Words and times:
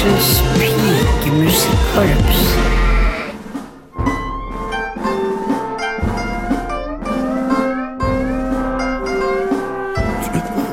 Mannsfengsels 0.00 0.40
pikemusikkorps. 0.56 2.40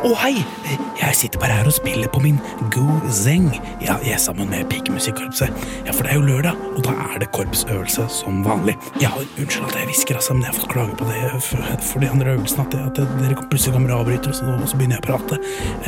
Å, 0.07 0.13
hei! 0.21 0.37
Jeg 0.97 1.15
sitter 1.15 1.41
bare 1.41 1.57
her 1.57 1.67
og 1.67 1.75
spiller 1.75 2.07
på 2.11 2.21
min 2.23 2.37
go-zeng 2.71 3.49
Ja, 3.83 3.97
jeg 4.05 4.15
er 4.15 4.21
sammen 4.21 4.47
med 4.51 4.63
pikemusikkorpset. 4.71 5.51
Ja, 5.83 5.91
for 5.91 6.07
det 6.07 6.13
er 6.13 6.21
jo 6.21 6.27
lørdag, 6.29 6.55
og 6.77 6.86
da 6.86 6.86
er 7.17 7.25
det 7.25 7.31
korpsøvelse 7.35 8.07
som 8.13 8.41
vanlig. 8.45 8.77
Ja, 9.01 9.11
unnskyld 9.17 9.67
at 9.67 9.77
jeg 9.79 9.89
hvisker, 9.91 10.19
altså, 10.19 10.35
men 10.37 10.45
jeg 10.45 10.53
har 10.53 10.59
fått 10.59 10.73
klage 10.73 10.97
på 10.99 11.09
det 11.09 11.21
for, 11.49 11.69
for 11.89 12.03
de 12.03 12.11
andre 12.13 12.35
øvelsene. 12.37 12.67
At, 12.67 12.99
at 13.01 13.21
dere 13.21 13.37
plutselig 13.49 13.75
kommer 13.75 13.95
og 13.95 14.05
avbryter, 14.05 14.33
og 14.33 14.39
så, 14.39 14.49
og 14.53 14.67
så 14.69 14.79
begynner 14.79 14.99
jeg 14.99 15.05
å 15.05 15.09
prate. 15.09 15.39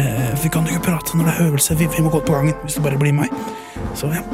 Eh, 0.02 0.32
vi 0.44 0.54
kan 0.54 0.66
jo 0.66 0.76
ikke 0.76 0.88
prate 0.92 1.20
når 1.20 1.30
det 1.30 1.36
er 1.36 1.52
øvelse. 1.52 1.82
Vi, 1.82 1.92
vi 1.98 2.06
må 2.06 2.14
gå 2.14 2.24
på 2.26 2.38
gangen 2.40 2.58
hvis 2.64 2.80
du 2.80 2.86
bare 2.86 3.02
blir 3.02 3.14
med 3.14 3.30
meg. 3.30 3.92
Så 3.98 4.12
ja. 4.16 4.26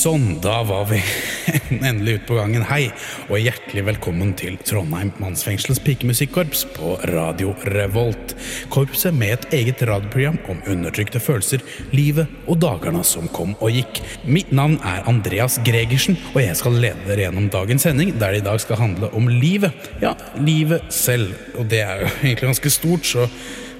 Sånn, 0.00 0.38
da 0.40 0.62
var 0.64 0.86
vi 0.88 0.98
endelig 1.84 2.14
ute 2.14 2.28
på 2.30 2.36
gangen. 2.38 2.62
Hei, 2.64 2.86
og 3.26 3.36
hjertelig 3.36 3.82
velkommen 3.84 4.30
til 4.38 4.54
Trondheim 4.64 5.10
mannsfengsels 5.20 5.82
pikemusikkorps 5.84 6.62
på 6.72 6.94
Radio 7.10 7.52
Revolt. 7.68 8.32
Korpset 8.72 9.12
med 9.12 9.34
et 9.34 9.56
eget 9.58 9.82
radioprogram 9.90 10.38
om 10.48 10.62
undertrykte 10.72 11.20
følelser, 11.20 11.60
livet 11.92 12.32
og 12.46 12.62
dagene 12.62 13.02
som 13.04 13.28
kom 13.28 13.52
og 13.58 13.76
gikk. 13.76 14.00
Mitt 14.24 14.54
navn 14.56 14.78
er 14.88 15.04
Andreas 15.10 15.58
Gregersen, 15.66 16.16
og 16.32 16.40
jeg 16.46 16.56
skal 16.62 16.80
lede 16.80 17.04
dere 17.04 17.26
gjennom 17.26 17.50
dagens 17.52 17.84
sending, 17.84 18.14
der 18.22 18.32
det 18.32 18.40
i 18.40 18.46
dag 18.46 18.62
skal 18.64 18.80
handle 18.80 19.12
om 19.12 19.28
livet. 19.28 19.90
Ja, 20.00 20.14
livet 20.40 20.88
selv. 20.96 21.36
Og 21.60 21.68
det 21.68 21.84
er 21.84 22.06
jo 22.06 22.14
egentlig 22.22 22.46
ganske 22.54 22.72
stort, 22.72 23.04
så 23.04 23.28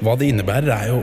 hva 0.04 0.20
det 0.20 0.28
innebærer, 0.34 0.68
er 0.76 0.92
jo 0.92 1.00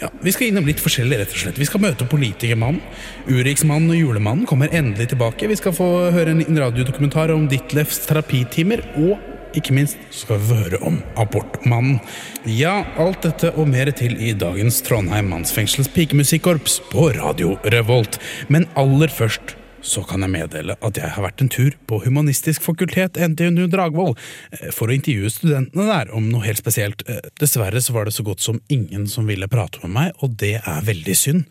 ja, 0.00 0.10
Vi 0.22 0.32
skal 0.34 0.50
innom 0.50 0.66
litt 0.68 0.82
forskjellig, 0.82 1.18
rett 1.20 1.32
og 1.34 1.40
slett. 1.42 1.58
Vi 1.58 1.66
skal 1.68 1.82
møte 1.82 2.06
politikermannen. 2.08 2.82
Urix-mannen 3.28 3.94
og 3.94 3.98
julemannen 3.98 4.46
kommer 4.48 4.72
endelig 4.74 5.10
tilbake. 5.12 5.48
Vi 5.50 5.58
skal 5.58 5.74
få 5.76 5.88
høre 6.14 6.34
en 6.34 6.62
radiodokumentar 6.62 7.32
om 7.34 7.48
Ditlevs 7.50 8.04
terapitimer. 8.06 8.84
Og 9.00 9.18
ikke 9.58 9.74
minst 9.74 10.00
skal 10.14 10.40
vi 10.42 10.58
høre 10.58 10.80
om 10.86 11.00
abortmannen. 11.18 11.98
Ja, 12.46 12.82
alt 13.00 13.24
dette 13.26 13.52
og 13.56 13.70
mer 13.70 13.90
til 13.96 14.14
i 14.20 14.34
dagens 14.36 14.82
Trondheim 14.86 15.30
mannsfengsels 15.32 15.90
pikemusikkorps 15.94 16.80
på 16.92 17.10
Radio 17.16 17.56
Revolt. 17.72 18.20
Men 18.52 18.68
aller 18.78 19.10
først 19.12 19.56
så 19.84 20.02
kan 20.06 20.24
jeg 20.24 20.32
meddele 20.32 20.76
at 20.84 20.98
jeg 20.98 21.10
har 21.14 21.24
vært 21.24 21.42
en 21.42 21.50
tur 21.52 21.76
på 21.88 22.00
Humanistisk 22.04 22.64
fakultet 22.64 23.18
NTNU 23.18 23.68
Dragvoll 23.70 24.14
eh, 24.14 24.70
for 24.74 24.90
å 24.90 24.96
intervjue 24.96 25.30
studentene 25.32 25.86
der 25.88 26.12
om 26.16 26.28
noe 26.32 26.46
helt 26.46 26.60
spesielt. 26.60 27.04
Eh, 27.08 27.22
Dessverre 27.40 27.82
så 27.84 27.94
var 27.96 28.08
det 28.08 28.16
så 28.16 28.26
godt 28.26 28.44
som 28.44 28.60
ingen 28.72 29.06
som 29.10 29.28
ville 29.30 29.50
prate 29.50 29.82
med 29.84 29.94
meg, 29.94 30.24
og 30.24 30.36
det 30.42 30.56
er 30.60 30.88
veldig 30.88 31.16
synd. 31.18 31.46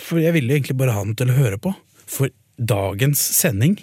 For 0.00 0.22
jeg 0.22 0.34
ville 0.36 0.56
egentlig 0.56 0.78
bare 0.80 0.96
ha 0.96 1.04
den 1.06 1.16
til 1.18 1.32
å 1.32 1.38
høre 1.38 1.60
på. 1.62 1.74
For 2.10 2.32
dagens 2.56 3.20
sending, 3.36 3.78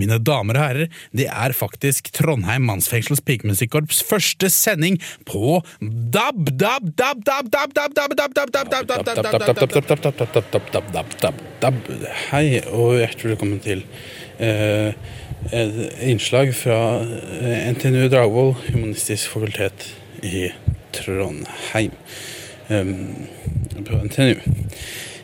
mine 0.00 0.18
damer 0.24 0.58
og 0.58 0.64
herrer, 0.64 1.00
det 1.16 1.28
er 1.28 1.54
faktisk 1.56 2.10
Trondheim 2.16 2.66
mannsfengsels 2.68 3.22
pikemusikkorps 3.26 4.02
første 4.08 4.50
sending 4.52 4.98
på 5.28 5.60
DAB! 5.80 6.50
DAB, 6.60 6.90
DAB, 6.96 7.22
DAB, 7.24 7.48
DAB, 7.52 7.74
DAB, 7.76 7.94
DAB, 7.94 8.16
DAB, 8.16 8.50
DAB, 8.50 8.50
DAB, 8.50 8.90
DAB, 8.90 10.70
DAB, 10.72 10.92
DAB, 10.92 11.16
DAB, 11.20 11.40
DAB, 11.60 11.80
Hei, 12.30 12.60
og 12.72 12.98
hjertelig 13.00 13.34
velkommen 13.34 13.60
til 13.64 13.84
innslag 16.04 16.52
fra 16.56 16.78
NTNU 17.74 18.08
Dragvoll, 18.12 18.54
Humanistisk 18.70 19.32
fakultet 19.32 19.86
i 20.26 20.50
Trondheim. 20.96 21.94
På 22.68 24.00
NTNU. 24.04 24.36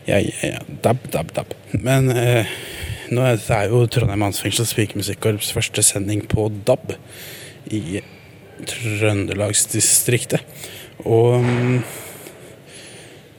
Ja, 0.06 0.18
ja, 0.18 0.32
ja. 0.42 0.60
DAB, 0.82 1.10
DAB, 1.12 1.34
DAB. 1.36 1.54
Men 1.72 2.10
nå 3.14 3.22
er 3.22 3.38
det 3.38 3.62
jo 3.70 3.84
Trondheim 3.90 4.22
mannsfengsels 4.24 4.74
pikemusikkorps 4.76 5.52
første 5.54 5.82
sending 5.86 6.24
på 6.30 6.48
DAB 6.66 6.94
i 7.74 8.00
Trøndelagsdistriktet. 8.66 10.40
Og, 11.04 11.44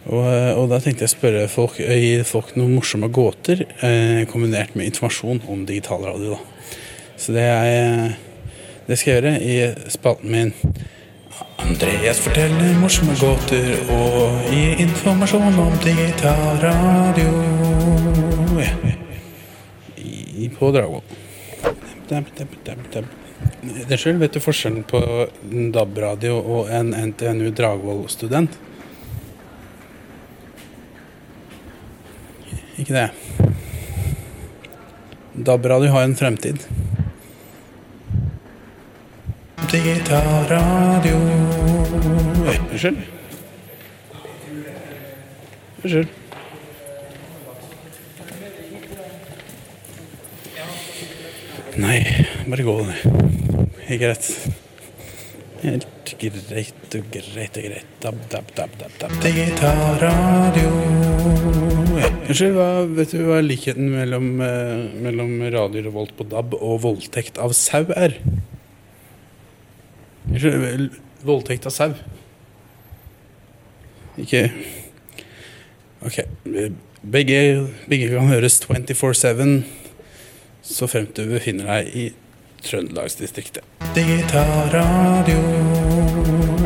og, 0.06 0.26
og, 0.28 0.66
da 0.72 0.80
tenkte 0.80 1.04
jeg 1.06 1.10
å 1.10 1.16
spørre 1.16 1.48
folk, 1.52 1.80
gi 1.82 2.20
folk 2.28 2.54
noen 2.60 2.76
morsomme 2.78 3.10
gåter 3.14 3.66
eh, 3.66 4.22
kombinert 4.30 4.76
med 4.78 4.92
informasjon 4.92 5.42
om 5.50 5.66
digitalradio. 5.68 6.38
Da. 6.38 6.76
Så 7.18 7.34
det, 7.34 7.48
er, 7.50 8.14
det 8.88 9.00
skal 9.00 9.12
jeg 9.12 9.18
gjøre 9.18 9.34
i 9.42 9.92
spalten 9.94 10.32
min. 10.36 10.54
Andreas 11.58 12.22
forteller 12.22 12.78
morsomme 12.82 13.18
gåter 13.18 13.74
og 13.90 14.46
gir 14.54 14.86
informasjon 14.86 15.60
om 15.66 15.74
digital 15.84 16.62
radio. 16.64 17.34
I, 20.48 20.50
på 20.56 20.72
Det 23.88 23.98
Unnskyld, 23.98 24.18
vet 24.20 24.34
du 24.34 24.40
forskjellen 24.40 24.84
på 24.88 25.00
en 25.52 25.72
DAB-radio 25.76 26.38
og 26.40 26.72
en 26.74 26.94
NTNU 27.12 27.52
Dragvoll-student? 27.52 28.58
Ikke 32.78 32.94
det. 32.94 33.10
DAB-radio 35.34 35.92
har 35.94 36.08
en 36.08 36.16
fremtid. 36.16 36.64
Digital 39.72 40.48
radio 40.54 41.18
Unnskyld. 42.72 43.04
Unnskyld. 45.84 46.27
Nei, 51.78 52.00
bare 52.50 52.64
gå. 52.66 52.74
Helt 53.86 54.02
greit. 54.02 54.28
Helt 55.62 55.86
greit 56.18 56.96
og 56.98 57.12
greit 57.14 57.60
og 57.60 57.68
greit. 57.68 57.92
Dab, 58.02 58.18
dab, 58.32 58.50
dab, 58.58 58.74
dab, 58.80 58.96
dab. 58.98 59.14
Digitalradio. 59.22 60.72
Unnskyld, 62.28 62.58
hva, 62.58 62.68
vet 62.98 63.14
du 63.14 63.22
hva 63.28 63.44
likheten 63.46 63.92
mellom, 63.94 64.42
eh, 64.42 64.88
mellom 65.06 65.38
Radio 65.54 65.86
Revolt 65.86 66.18
på 66.18 66.26
DAB 66.26 66.58
og 66.58 66.82
voldtekt 66.82 67.38
av 67.38 67.54
sau 67.54 67.86
er? 67.94 68.18
Unnskyld, 70.32 70.98
voldtekt 71.30 71.70
av 71.70 71.78
sau? 71.78 71.94
Ikke 74.18 74.48
Ok. 76.02 76.24
Begge, 77.08 77.68
begge 77.90 78.10
kan 78.10 78.30
høres 78.30 78.60
24-7 78.66 79.62
så 80.68 80.88
fremt 80.92 81.16
du 81.16 81.24
befinner 81.32 81.70
deg 81.72 81.92
i 81.96 82.06
Trøndelagsdistriktet. 82.66 83.64
Digital 83.96 84.68
radio 84.74 85.38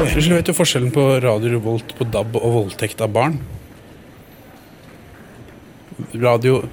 Unnskyld, 0.02 0.32
vet 0.34 0.50
du 0.50 0.56
forskjellen 0.56 0.94
på 0.96 1.04
Radio 1.22 1.52
Revolt 1.58 1.94
på 1.98 2.08
DAB 2.10 2.40
og 2.40 2.56
voldtekt 2.56 3.04
av 3.04 3.12
barn? 3.14 3.38
Radio 6.16 6.64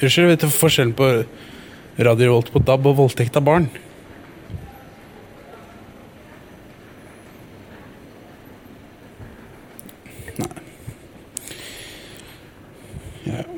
Unnskyld, 0.00 0.30
vet 0.30 0.46
du 0.46 0.48
forskjellen 0.54 0.96
på 0.96 1.10
Radio 2.00 2.30
Revolt 2.30 2.52
på 2.54 2.62
DAB 2.64 2.88
og 2.88 2.98
voldtekt 3.02 3.36
av 3.36 3.44
barn? 3.50 3.68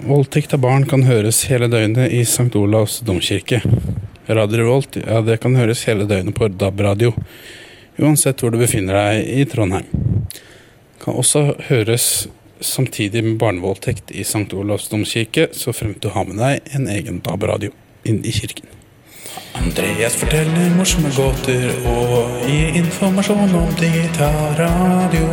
Voldtekt 0.06 0.54
av 0.54 0.60
barn 0.62 0.84
kan 0.88 1.04
høres 1.06 1.44
hele 1.50 1.69
døgnet 1.70 2.12
i 2.12 2.22
St. 2.26 2.50
Olavs 2.58 3.00
domkirke. 3.06 3.60
Radio 4.26 4.62
Revolt 4.62 4.96
ja, 4.99 5.20
det 5.22 5.38
kan 5.43 5.56
høres 5.58 5.84
hele 5.88 6.06
døgnet 6.08 6.37
på 6.37 6.49
DAB-radio, 6.49 7.12
uansett 8.02 8.43
hvor 8.43 8.54
du 8.54 8.58
befinner 8.60 8.99
deg 8.99 9.31
i 9.31 9.46
Trondheim. 9.50 9.88
Kan 11.02 11.19
også 11.19 11.44
høres 11.69 12.28
samtidig 12.62 13.25
med 13.26 13.38
barnevoldtekt 13.43 14.12
i 14.14 14.22
St. 14.26 14.46
Olavs 14.54 14.88
domkirke, 14.90 15.49
så 15.52 15.75
fremt 15.75 16.02
du 16.02 16.12
har 16.14 16.28
med 16.28 16.38
deg 16.43 16.75
en 16.76 16.87
egen 16.90 17.19
DAB-radio 17.25 17.75
inn 18.06 18.22
i 18.26 18.34
kirken. 18.34 18.70
Andreas 19.56 20.16
forteller 20.19 20.72
morsomme 20.76 21.12
gåter 21.16 21.69
og 21.88 22.46
gir 22.48 22.78
informasjon 22.82 23.58
om 23.58 23.75
digital 23.81 24.56
radio. 24.58 25.26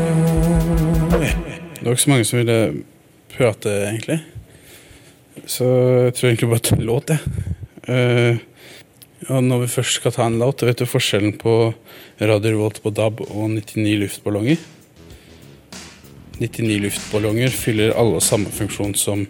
Det 1.19 1.85
var 1.85 1.95
ikke 1.95 2.03
så 2.05 2.11
mange 2.11 2.27
som 2.27 2.41
ville 2.41 2.59
prate, 3.33 3.73
egentlig. 3.93 4.19
Så 5.47 5.67
jeg 6.09 6.15
tror 6.17 6.29
egentlig 6.29 6.49
bare 6.51 6.65
ta 6.65 6.75
en 6.75 6.87
låt, 6.87 7.13
jeg. 7.13 7.45
Uh, 7.89 8.39
ja, 9.27 9.39
når 9.43 9.65
vi 9.65 9.71
først 9.73 9.99
skal 9.99 10.15
ta 10.15 10.25
en 10.29 10.39
låt, 10.39 10.63
vet 10.63 10.79
du 10.79 10.87
forskjellen 10.87 11.37
på 11.39 11.55
Radio 12.19 12.53
Revolt 12.55 12.81
på 12.83 12.91
DAB 12.95 13.23
og 13.27 13.49
99 13.51 13.95
luftballonger? 14.05 14.61
99 16.39 16.77
luftballonger 16.85 17.51
fyller 17.51 17.97
alle 17.99 18.21
samme 18.23 18.51
funksjon 18.55 18.95
som 18.95 19.25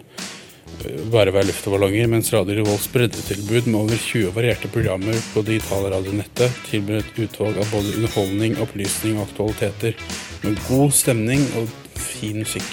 bare 1.12 1.32
være 1.34 1.50
luftballonger, 1.50 2.06
mens 2.08 2.30
Radio 2.32 2.60
Revolts 2.60 2.88
breddetilbud 2.92 3.66
med 3.68 3.80
over 3.80 3.98
20 4.00 4.32
varierte 4.36 4.70
programmer 4.72 5.18
på 5.34 5.42
digitalradionettet 5.44 6.62
tilbyr 6.70 7.02
et 7.02 7.20
utvalg 7.26 7.58
av 7.60 7.68
både 7.74 7.96
underholdning, 7.98 8.56
opplysning 8.62 9.18
og 9.18 9.26
aktualiteter 9.28 9.98
med 10.44 10.58
god 10.68 10.94
stemning 10.96 11.44
og 11.60 11.68
fin 11.98 12.40
musikk. 12.40 12.70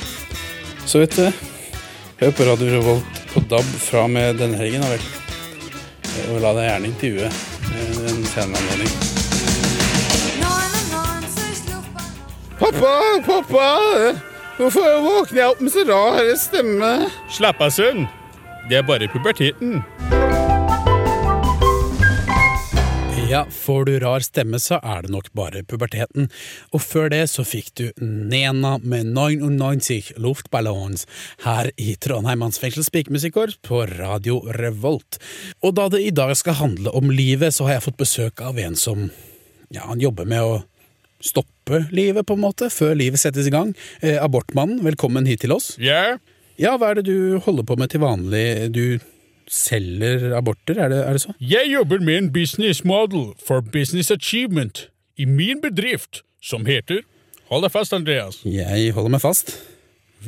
Så 0.88 1.04
vet 1.04 1.18
du, 1.18 1.26
hør 2.20 2.32
på 2.32 2.44
Radio 2.48 2.70
Revolt 2.72 3.20
på 3.34 3.42
DAB 3.50 3.68
fra 3.82 4.04
og 4.08 4.10
med 4.10 4.40
denne 4.42 4.58
helgen, 4.58 4.82
da 4.82 4.90
vel. 4.96 5.04
Og 6.32 6.40
la 6.42 6.54
deg 6.58 6.66
gjerne 6.66 6.90
intervjue 6.90 7.28
eh, 7.30 8.00
en 8.10 8.24
senere 8.32 8.62
anledning. 8.64 8.96
Pappa, 12.58 12.94
pappa! 13.28 13.68
Hvorfor 14.58 15.02
våkner 15.06 15.44
jeg 15.44 15.52
opp 15.52 15.60
med 15.62 15.76
så 15.76 15.86
rar 15.86 16.32
stemme? 16.42 16.94
Slapp 17.30 17.62
av, 17.62 17.70
sønn. 17.76 18.08
Det 18.68 18.82
er 18.82 18.88
bare 18.88 19.12
puberteten. 19.14 19.84
Ja, 23.30 23.46
får 23.52 23.86
du 23.86 24.00
rar 24.00 24.20
stemme, 24.24 24.60
så 24.60 24.78
er 24.80 25.02
det 25.04 25.12
nok 25.12 25.26
bare 25.36 25.60
puberteten. 25.68 26.30
Og 26.72 26.80
før 26.80 27.10
det 27.12 27.26
så 27.28 27.44
fikk 27.44 27.74
du 27.76 27.84
Nena 28.00 28.78
med 28.80 29.10
99 29.12 30.14
Luftballons 30.24 31.04
her 31.44 31.68
i 31.76 31.98
Trondheim 32.00 32.40
Mannsfengsels 32.40 32.88
pikemusikkorps 32.96 33.60
på 33.68 33.82
Radio 33.98 34.40
Revolt. 34.56 35.20
Og 35.60 35.76
da 35.76 35.90
det 35.92 36.06
i 36.06 36.14
dag 36.16 36.32
skal 36.40 36.56
handle 36.62 36.94
om 36.96 37.12
livet, 37.12 37.52
så 37.58 37.68
har 37.68 37.78
jeg 37.78 37.86
fått 37.90 38.00
besøk 38.00 38.46
av 38.48 38.62
en 38.64 38.80
som 38.80 39.10
ja, 39.76 39.84
han 39.90 40.00
jobber 40.00 40.24
med 40.30 40.48
å 40.48 40.56
stoppe 41.20 41.84
livet, 41.92 42.24
på 42.30 42.38
en 42.38 42.46
måte, 42.46 42.72
før 42.72 42.96
livet 42.96 43.20
settes 43.20 43.50
i 43.50 43.52
gang. 43.52 43.76
Eh, 44.00 44.16
abortmannen, 44.24 44.80
velkommen 44.88 45.28
hit 45.28 45.44
til 45.44 45.56
oss. 45.58 45.74
Ja, 45.84 46.16
Ja, 46.58 46.72
hva 46.80 46.88
er 46.90 46.98
det 46.98 47.12
du 47.12 47.38
holder 47.46 47.68
på 47.70 47.76
med 47.78 47.92
til 47.92 48.02
vanlig? 48.02 48.72
Du 48.74 48.98
selger 49.48 50.34
aborter, 50.38 50.80
er 50.84 50.90
det, 50.92 51.00
er 51.08 51.16
det 51.18 51.22
så? 51.24 51.34
jeg 51.42 51.72
jobber 51.74 52.00
med 52.04 52.18
en 52.18 52.30
business 52.34 52.84
model 52.84 53.34
for 53.48 53.62
business 53.62 54.12
achievement 54.12 54.88
i 55.18 55.26
min 55.26 55.62
bedrift, 55.62 56.22
som 56.44 56.66
heter 56.66 57.02
Hold 57.48 57.64
deg 57.64 57.72
fast, 57.72 57.94
Andreas. 57.96 58.42
Jeg 58.44 58.92
holder 58.92 59.14
meg 59.14 59.22
fast. 59.24 59.54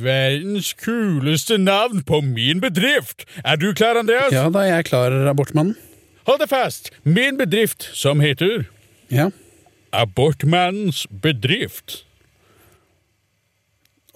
Verdens 0.00 0.70
kuleste 0.72 1.58
navn 1.60 2.00
på 2.08 2.22
min 2.24 2.62
bedrift. 2.64 3.26
Er 3.44 3.58
du 3.60 3.74
klar, 3.76 3.98
Andreas? 4.00 4.32
Ja 4.32 4.46
da, 4.48 4.62
jeg 4.64 4.78
er 4.78 4.86
klar, 4.88 5.12
abortmannen. 5.28 5.74
Hold 6.24 6.40
deg 6.40 6.48
fast. 6.48 6.88
Min 7.04 7.36
bedrift, 7.36 7.90
som 7.92 8.22
heter 8.24 8.64
Ja. 9.12 9.28
Abortmannens 9.92 11.04
bedrift. 11.22 12.04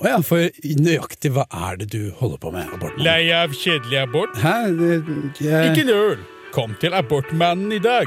Å 0.03 0.09
ja, 0.11 0.17
for 0.27 0.49
nøyaktig 0.83 1.31
hva 1.37 1.45
er 1.71 1.77
det 1.79 1.87
du 1.95 2.01
holder 2.19 2.41
på 2.43 2.51
med, 2.55 2.67
aborten? 2.75 3.03
Lei 3.07 3.29
av 3.35 3.53
kjedelig 3.55 4.01
abort? 4.03 4.35
Hæ? 4.43 4.55
Det- 4.75 5.45
Jeg... 5.45 5.71
Ikke 5.71 5.85
nøl. 5.87 6.19
Kom 6.55 6.75
til 6.83 6.95
Abortmannen 6.95 7.73
i 7.75 7.79
dag. 7.83 8.07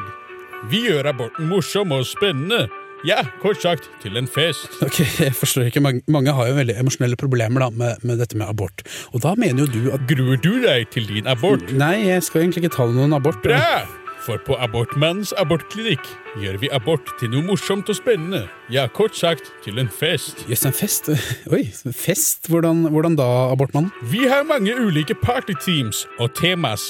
Vi 0.71 0.81
gjør 0.87 1.09
aborten 1.13 1.47
morsom 1.51 1.91
og 1.95 2.05
spennende. 2.07 2.67
Ja, 3.05 3.19
kort 3.43 3.59
sagt, 3.61 3.89
til 4.01 4.15
en 4.17 4.25
fest. 4.27 4.71
Ok, 4.81 4.99
jeg 5.21 5.33
forstår 5.37 5.67
ikke. 5.69 5.83
Mange, 5.85 6.01
mange 6.11 6.33
har 6.33 6.47
jo 6.49 6.55
veldig 6.57 6.75
emosjonelle 6.81 7.15
problemer 7.19 7.61
da, 7.61 7.69
med, 7.69 8.01
med 8.07 8.17
dette 8.23 8.39
med 8.39 8.47
abort. 8.49 8.81
Og 9.13 9.21
da 9.23 9.35
mener 9.37 9.63
jo 9.63 9.67
du 9.75 9.91
at 9.93 10.07
Gruer 10.09 10.39
du 10.41 10.57
deg 10.63 10.89
til 10.95 11.05
din 11.11 11.27
abort? 11.29 11.67
Nei, 11.77 12.07
jeg 12.09 12.23
skal 12.25 12.41
egentlig 12.47 12.65
ikke 12.65 12.75
ta 12.79 12.87
noen 12.89 13.13
abort. 13.19 13.37
Bra! 13.45 13.85
For 14.27 14.41
på 14.43 14.57
Abortmannens 14.59 15.29
abortklinikk 15.39 16.03
gjør 16.41 16.57
vi 16.59 16.67
abort 16.75 17.13
til 17.19 17.29
noe 17.31 17.45
morsomt 17.47 17.87
og 17.87 17.95
spennende. 17.95 18.41
Ja, 18.67 18.83
kort 18.91 19.15
sagt, 19.15 19.53
til 19.63 19.79
en 19.79 19.87
fest. 19.87 20.41
Jøss, 20.51 20.65
en 20.67 20.75
fest? 20.75 21.07
Oi, 21.55 21.61
fest? 21.95 22.49
Hvordan, 22.51 22.89
hvordan 22.91 23.15
da, 23.15 23.27
abortmannen? 23.53 23.93
Vi 24.11 24.25
har 24.27 24.43
mange 24.43 24.75
ulike 24.75 25.15
partyteams 25.15 26.03
og 26.19 26.33
temas. 26.35 26.89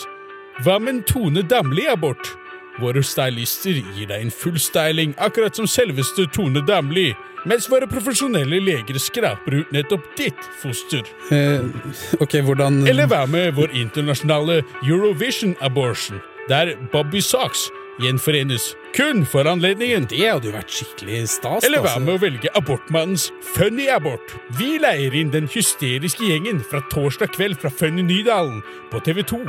Hva 0.66 0.80
med 0.82 0.96
en 0.96 1.02
Tone 1.06 1.44
Damli-abort? 1.46 2.32
Våre 2.82 3.04
stylister 3.06 3.78
gir 3.94 4.10
deg 4.10 4.24
en 4.26 4.34
full 4.34 4.58
styling, 4.62 5.14
akkurat 5.22 5.58
som 5.58 5.70
selveste 5.70 6.26
Tone 6.34 6.64
Damli, 6.66 7.12
mens 7.50 7.70
våre 7.70 7.86
profesjonelle 7.90 8.58
leger 8.66 8.98
skraper 9.02 9.60
ut 9.60 9.76
nettopp 9.78 10.10
ditt 10.18 10.50
foster. 10.62 11.06
Eh, 11.34 11.62
ok, 12.18 12.40
hvordan 12.50 12.82
Eller 12.90 13.10
hva 13.10 13.24
med 13.30 13.54
vår 13.58 13.78
internasjonale 13.78 14.64
Eurovision 14.82 15.54
Abortion, 15.62 16.18
der 16.50 16.76
Bobby 16.92 17.22
Socks 17.22 17.68
gjenforenes 18.02 18.76
kun 18.96 19.26
for 19.26 19.48
anledningen. 19.50 20.08
Det 20.10 20.22
hadde 20.24 20.50
jo 20.50 20.56
vært 20.56 20.74
skikkelig 20.74 21.24
stas. 21.32 21.66
Eller 21.68 21.82
hva 21.84 21.96
altså. 21.96 22.06
med 22.06 22.16
å 22.16 22.22
velge 22.22 22.52
abortmannens 22.58 23.30
Funny 23.56 23.88
Abort? 23.94 24.36
Vi 24.60 24.78
leier 24.82 25.16
inn 25.18 25.34
den 25.34 25.50
hysteriske 25.52 26.30
gjengen 26.30 26.62
fra 26.66 26.82
torsdag 26.94 27.34
kveld 27.36 27.60
fra 27.62 27.72
Funny 27.74 28.06
Nydalen 28.06 28.62
på 28.92 29.02
TV 29.06 29.24
2 29.28 29.44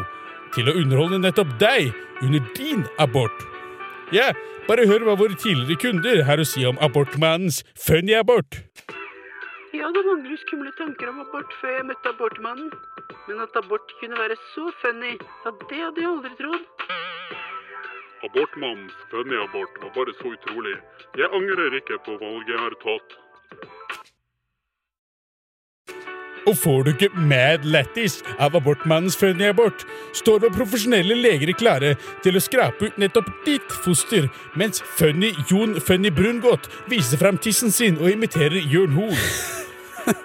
til 0.57 0.71
å 0.71 0.77
underholde 0.81 1.21
nettopp 1.23 1.51
deg 1.61 1.93
under 2.25 2.45
din 2.57 2.87
abort. 2.99 3.45
Ja, 4.15 4.33
bare 4.69 4.87
hør 4.89 5.05
hva 5.05 5.19
våre 5.21 5.37
tidligere 5.37 5.81
kunder 5.83 6.23
har 6.25 6.41
å 6.41 6.47
si 6.49 6.65
om 6.69 6.81
abortmannens 6.85 7.63
Funny 7.77 8.17
Abort. 8.17 8.63
Jeg 9.73 9.85
hadde 9.85 10.01
mange 10.07 10.37
skumle 10.41 10.71
tanker 10.79 11.11
om 11.11 11.19
abort 11.21 11.51
før 11.61 11.75
jeg 11.77 11.87
møtte 11.91 12.09
abortmannen. 12.15 12.71
Men 13.29 13.43
at 13.45 13.57
abort 13.61 13.93
kunne 14.01 14.17
være 14.17 14.37
så 14.55 14.65
funny, 14.81 15.11
ja, 15.45 15.53
det 15.71 15.81
hadde 15.83 16.01
jeg 16.01 16.09
aldri 16.09 16.31
trodd. 16.39 16.65
Abortmannens 18.25 18.97
funny-abort 19.11 19.77
var 19.83 19.93
bare 19.99 20.15
så 20.21 20.33
utrolig. 20.33 20.77
Jeg 21.21 21.29
angrer 21.37 21.77
ikke 21.81 22.01
på 22.07 22.17
valget 22.23 22.55
jeg 22.55 22.63
har 22.65 22.79
tatt. 22.87 23.19
Og 26.49 26.57
får 26.57 26.85
du 26.87 26.91
ikke 26.95 27.11
mad 27.29 27.67
Lattis 27.69 28.23
av 28.41 28.57
abortmannens 28.57 29.19
funny 29.21 29.51
abort, 29.51 29.85
står 30.17 30.41
våre 30.47 30.55
profesjonelle 30.55 31.17
leger 31.19 31.53
klare 31.59 31.95
til 32.25 32.39
å 32.39 32.43
skrape 32.43 32.89
ut 32.89 33.01
nettopp 33.01 33.29
ditt 33.45 33.75
foster, 33.85 34.31
mens 34.57 34.81
funny 34.97 35.35
Jon 35.51 35.77
Funny 35.85 36.13
Brungot 36.15 36.71
viser 36.89 37.21
fram 37.21 37.37
tissen 37.43 37.75
sin 37.75 38.01
og 38.01 38.09
imiterer 38.15 38.65
Jørn 38.73 38.97
Hoel. 38.97 39.19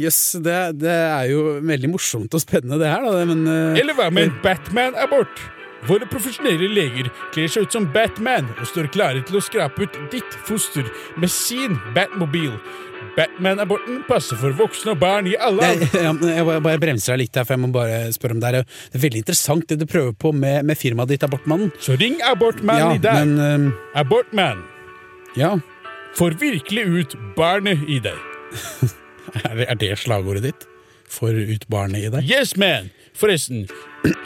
Jøss, 0.00 0.20
det, 0.44 0.58
det 0.80 0.92
er 0.92 1.30
jo 1.32 1.56
veldig 1.64 1.90
morsomt 1.92 2.36
og 2.36 2.44
spennende 2.44 2.80
det 2.80 2.92
her, 2.92 3.04
da, 3.04 3.24
men 3.28 3.48
uh, 3.48 3.80
Eller 3.80 3.96
hva 3.96 4.10
med 4.12 4.28
en 4.28 4.36
Batman-abort? 4.44 5.48
Våre 5.88 6.04
profesjonelle 6.10 6.68
leger 6.68 7.08
kler 7.34 7.48
seg 7.48 7.64
ut 7.66 7.72
som 7.72 7.86
Batman 7.94 8.50
og 8.60 8.66
står 8.68 8.90
klare 8.92 9.22
til 9.26 9.38
å 9.38 9.44
skrape 9.44 9.86
ut 9.86 9.96
ditt 10.12 10.34
foster 10.44 10.84
med 11.16 11.30
sin 11.32 11.78
Batmobil. 11.96 12.52
Batman-aborten 13.16 14.02
passer 14.06 14.38
for 14.38 14.52
voksne 14.54 14.92
og 14.92 15.00
barn 15.00 15.26
i 15.26 15.32
alle 15.40 15.64
aldre. 15.72 15.88
jeg, 16.04 16.44
bare- 16.62 16.78
bremser 16.82 17.16
deg 17.16 17.24
litt 17.24 17.34
her, 17.40 17.44
for 17.48 17.56
jeg 17.56 17.62
må 17.64 17.72
bare 17.74 17.98
spørre 18.14 18.36
om 18.36 18.40
det 18.42 18.48
er 18.52 18.58
Det 18.62 19.00
er 19.00 19.02
veldig 19.06 19.22
interessant 19.24 19.66
det 19.72 19.78
du 19.80 19.86
prøver 19.86 20.12
på 20.14 20.32
med, 20.36 20.64
med 20.68 20.78
firmaet 20.78 21.08
ditt, 21.14 21.24
Abortmannen. 21.26 21.72
Så 21.80 21.96
ring 21.98 22.20
Abortmannen 22.22 22.78
Ja, 22.78 22.94
i 22.94 23.02
dag. 23.02 23.26
men 23.26 23.72
eh, 23.72 24.00
Abortmann 24.00 24.62
Ja. 25.36 25.56
får 26.14 26.38
virkelig 26.38 26.84
ut 27.00 27.16
barnet 27.36 27.82
i 27.88 27.98
deg. 28.04 28.18
Er 29.46 29.74
det 29.78 29.92
slagordet 29.98 30.42
ditt? 30.42 30.66
Får 31.10 31.34
ut 31.54 31.66
barnet 31.70 32.04
i 32.06 32.10
deg? 32.10 32.24
Yes, 32.30 32.56
man! 32.56 32.90
Forresten, 33.18 33.66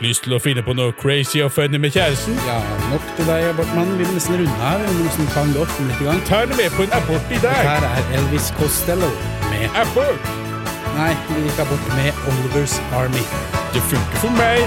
lyst 0.05 0.27
til 0.27 0.35
å 0.37 0.39
finne 0.43 0.63
på 0.63 0.75
noe 0.77 0.93
crazy 1.01 1.41
og 1.43 1.51
funny 1.55 1.81
med 1.81 1.95
kjæresten? 1.97 2.37
Ja, 2.47 2.59
nok 2.93 3.05
til 3.17 3.27
deg, 3.27 3.49
Abortmannen. 3.51 3.97
Vi 3.99 4.07
må 4.07 4.17
nesten 4.17 4.39
runde 4.39 4.59
her. 4.61 4.85
Vi 4.85 4.97
må 4.99 5.07
nesten 5.09 5.31
ta 5.35 5.43
en 5.43 5.55
låt. 5.57 5.73
Litt 5.89 6.03
i 6.03 6.09
gang. 6.09 6.23
Ta 6.29 6.43
henne 6.45 6.59
med 6.61 6.71
på 6.77 6.87
en 6.87 6.97
abort 6.99 7.33
i 7.35 7.41
dag. 7.43 7.61
Her 7.69 7.89
er 7.91 8.11
Elvis 8.21 8.53
Costello 8.61 9.11
med 9.51 9.67
Abort! 9.83 10.33
Nei, 10.95 11.11
vi 11.33 11.41
gikk 11.49 11.65
abort 11.65 11.89
med 11.97 12.27
Olivers 12.31 12.77
Army. 12.95 13.25
Det 13.75 13.83
funker 13.91 14.21
for 14.23 14.37
meg. 14.39 14.63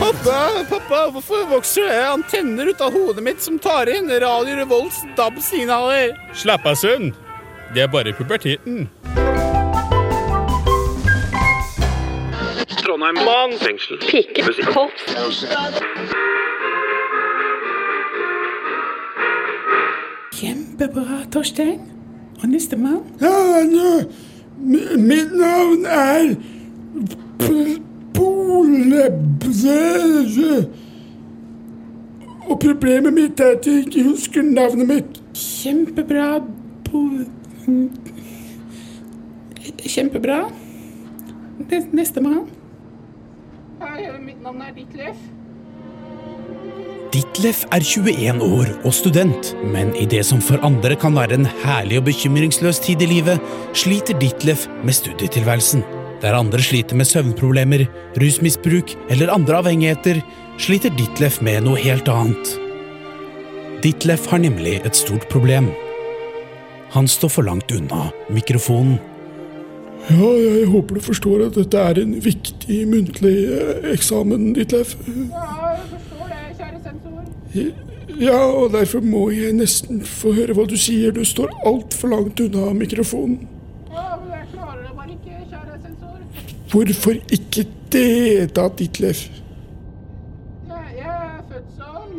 Pappa, 0.00 0.38
pappa, 0.70 1.02
hvorfor 1.12 1.44
vokser 1.50 1.86
det 1.90 2.00
antenner 2.08 2.72
ut 2.72 2.80
av 2.82 2.96
hodet 2.96 3.22
mitt 3.22 3.44
som 3.44 3.58
tar 3.62 3.90
inn 3.92 4.10
Radio 4.10 4.56
Revolts 4.58 5.02
DAB-signaler? 5.18 6.16
Slapp 6.34 6.66
av, 6.66 6.80
sønn. 6.80 7.12
Det 7.74 7.84
er 7.84 7.92
bare 7.92 8.16
puberteten. 8.16 8.88
Trondheim 12.92 13.14
mannsfengsel. 13.24 13.96
Kjempebra, 20.32 21.24
Torstein. 21.32 21.80
Og 22.42 22.48
nestemann? 22.48 23.00
Mitt 24.98 25.32
navn 25.38 25.84
er 25.86 26.34
Polebrød. 28.14 29.20
Og 32.50 32.58
problemet 32.60 33.12
mitt 33.12 33.40
er 33.40 33.44
at 33.58 33.66
jeg 33.66 33.74
ikke 33.86 34.02
husker 34.08 34.42
navnet 34.42 34.86
mitt. 34.88 35.22
Kjempebra. 35.34 36.38
Po- 36.90 37.26
Kjempebra. 39.86 40.40
Nes- 41.70 41.92
Nestemann? 41.92 42.48
Mitt 43.92 44.40
navn 44.40 44.62
er 44.64 44.72
Ditlef. 44.72 45.18
Ditlef 47.12 47.58
er 47.76 47.84
21 47.84 48.40
år 48.40 48.70
og 48.86 48.94
student, 48.96 49.50
men 49.68 49.90
i 50.00 50.06
det 50.08 50.22
som 50.24 50.40
for 50.40 50.62
andre 50.64 50.96
kan 50.96 51.12
være 51.18 51.36
en 51.36 51.48
herlig 51.60 51.98
og 52.00 52.06
bekymringsløs 52.06 52.80
tid 52.86 53.04
i 53.04 53.10
livet, 53.10 53.42
sliter 53.76 54.16
Ditlef 54.16 54.64
med 54.80 54.96
studietilværelsen. 54.96 55.84
Der 56.22 56.38
andre 56.38 56.62
sliter 56.64 56.96
med 56.96 57.10
søvnproblemer, 57.10 57.84
rusmisbruk 58.16 58.96
eller 59.12 59.34
andre 59.34 59.60
avhengigheter, 59.60 60.22
sliter 60.56 60.94
Ditlef 60.96 61.42
med 61.44 61.66
noe 61.68 61.76
helt 61.82 62.08
annet. 62.08 62.56
Ditlef 63.84 64.30
har 64.32 64.40
nemlig 64.40 64.78
et 64.80 64.96
stort 64.96 65.28
problem. 65.28 65.68
Han 66.96 67.08
står 67.08 67.36
for 67.36 67.44
langt 67.44 67.76
unna 67.76 68.08
mikrofonen. 68.32 69.00
Ja, 70.10 70.28
jeg 70.34 70.66
håper 70.66 70.98
du 70.98 71.00
forstår 71.04 71.46
at 71.46 71.56
dette 71.56 71.78
er 71.78 72.00
en 72.02 72.16
viktig 72.24 72.78
muntlig 72.90 73.36
eksamen, 73.92 74.50
Ditlev. 74.56 74.96
Ja, 75.06 75.44
jeg 75.70 75.84
forstår 75.92 76.32
det, 76.32 76.40
kjære 76.58 76.80
sensor. 76.84 77.22
Ja, 78.20 78.38
og 78.38 78.72
derfor 78.74 79.00
må 79.00 79.28
jeg 79.30 79.54
nesten 79.56 80.02
få 80.06 80.34
høre 80.36 80.56
hva 80.58 80.66
du 80.68 80.74
sier. 80.76 81.14
Du 81.14 81.22
står 81.24 81.52
altfor 81.68 82.12
langt 82.12 82.42
unna 82.42 82.72
mikrofonen. 82.76 83.46
Ja, 83.92 84.16
men 84.18 84.34
jeg 84.36 84.48
klarer 84.54 84.82
det 84.82 84.96
bare 84.96 85.14
ikke, 85.14 85.38
kjære 85.52 85.78
sensor. 85.84 86.18
Hvorfor 86.72 87.20
ikke 87.38 87.66
det, 87.92 88.54
da, 88.56 88.66
er 91.12 91.46
født 91.52 91.78
sånn. 91.78 92.18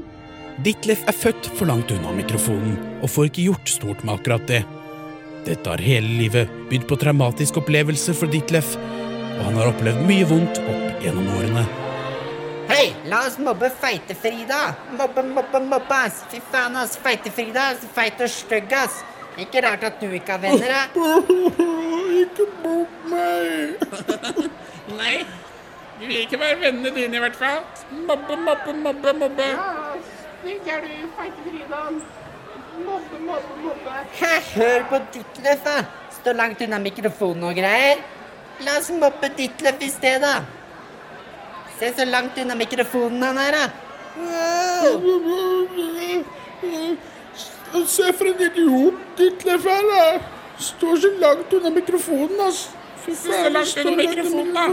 Ditlef 0.63 1.03
er 1.07 1.19
født 1.19 1.51
for 1.57 1.67
langt 1.67 1.91
unna 1.91 2.15
mikrofonen 2.15 2.79
og 3.01 3.11
får 3.11 3.31
ikke 3.31 3.49
gjort 3.49 3.75
stort 3.75 4.07
med 4.07 4.15
akkurat 4.15 4.47
det. 4.47 4.63
Dette 5.43 5.69
har 5.69 5.81
hele 5.83 6.07
livet 6.07 6.51
bydd 6.69 6.85
på 6.87 6.95
traumatisk 7.01 7.57
opplevelse 7.59 8.13
for 8.15 8.31
Ditlef, 8.31 8.77
og 8.77 9.41
han 9.49 9.57
har 9.59 9.73
opplevd 9.73 10.05
mye 10.07 10.27
vondt 10.29 10.61
opp 10.63 11.03
gjennom 11.03 11.27
årene. 11.35 11.63
Hei, 12.69 12.85
la 13.11 13.25
oss 13.27 13.35
mobbe 13.43 13.67
Feite-Frida. 13.81 14.61
Mobbe, 14.95 15.25
mobbe, 15.35 15.59
mobbe, 15.67 15.97
ass. 16.07 16.21
Fy 16.31 16.39
faen, 16.53 16.77
ass. 16.79 16.95
Feite-Frida 17.03 17.67
er 17.73 17.81
så 17.81 17.91
feit 17.91 18.23
og 18.23 18.31
stygg, 18.31 18.71
ass. 18.79 19.01
Ikke 19.43 19.65
rart 19.65 19.83
at 19.83 19.99
du 19.99 20.07
ikke 20.15 20.37
har 20.37 20.43
venner, 20.45 20.71
da. 20.71 21.03
Ikke 22.23 22.47
mobb 22.63 23.11
meg! 23.11 23.83
Nei, 24.99 25.15
vi 25.99 26.07
vil 26.07 26.19
ikke 26.23 26.39
være 26.39 26.61
vennene 26.63 26.95
dine 26.95 27.19
i 27.19 27.23
hvert 27.27 27.39
fall. 27.39 27.65
Mobbe, 27.91 28.39
mobbe, 28.47 28.79
mobbe, 28.79 29.17
mobbe. 29.25 29.53
Ja, 29.57 29.71
det 30.47 30.59
er 30.71 30.85
du, 30.87 30.93
feite 31.19 31.49
Frida. 31.49 31.87
Mobbe, 32.77 33.17
mobbe, 33.27 33.53
mobbe. 33.63 33.89
Hæ, 34.19 34.33
hør 34.55 34.83
på 34.89 34.97
Ditlef, 35.13 35.63
da. 35.65 35.85
Står 36.21 36.33
langt 36.33 36.61
unna 36.61 36.79
mikrofonen 36.79 37.43
og 37.43 37.55
greier. 37.55 37.97
La 38.65 38.77
oss 38.79 38.89
mobbe 38.91 39.29
Ditlef 39.37 39.81
i 39.81 39.89
stedet, 39.89 40.21
da. 40.21 40.35
Se 41.79 41.93
så 41.97 42.05
langt 42.05 42.37
unna 42.41 42.55
mikrofonen 42.55 43.23
han 43.23 43.37
er, 43.37 43.51
da. 43.57 43.65
Wow. 44.17 44.91
Se 47.89 48.13
for 48.13 48.25
en 48.31 48.41
idiot 48.47 48.93
Ditlef 49.17 49.65
er, 49.65 49.83
da. 49.91 50.05
Står 50.69 50.95
så 51.05 51.11
langt 51.19 51.53
unna 51.53 51.69
mikrofonen, 51.77 52.39
ass. 52.47 52.59
Fy 53.05 53.11
Så 53.19 53.49
langt 53.49 53.77
unna 53.85 53.95
mikrofonen, 54.01 54.53
da. 54.53 54.63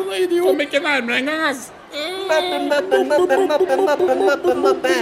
Kom 0.46 0.60
ikke 0.60 0.80
nærmere 0.88 1.18
engang, 1.18 1.40
ass. 1.50 1.62
Mobbe, 2.30 2.56
mobbe, 2.70 2.96
mobbe, 3.10 3.36
mobbe, 3.50 3.76
mobbe, 3.76 4.14
mobbe, 4.24 4.52
mobbe. 4.54 4.92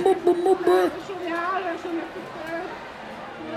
Mobbe. 0.44 0.76
Sånn 1.06 1.22
jeg 1.28 1.36
er, 1.36 1.60
jeg 1.66 1.76
skjønner 1.82 2.06
ikke. 2.08 2.20
Ja. 2.48 3.47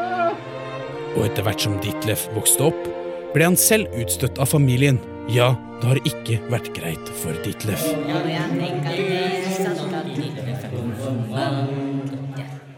Og 1.11 1.25
etter 1.27 1.43
hvert 1.45 1.63
som 1.63 1.77
Ditlef 1.83 2.27
vokste 2.35 2.69
opp, 2.71 2.85
ble 3.35 3.47
han 3.47 3.57
selv 3.59 3.91
utstøtt 3.99 4.39
av 4.41 4.49
familien. 4.51 4.99
Ja, 5.31 5.53
det 5.81 5.87
har 5.87 5.99
ikke 6.07 6.39
vært 6.51 6.71
greit 6.75 7.11
for 7.21 7.35
Ditlef. 7.45 7.83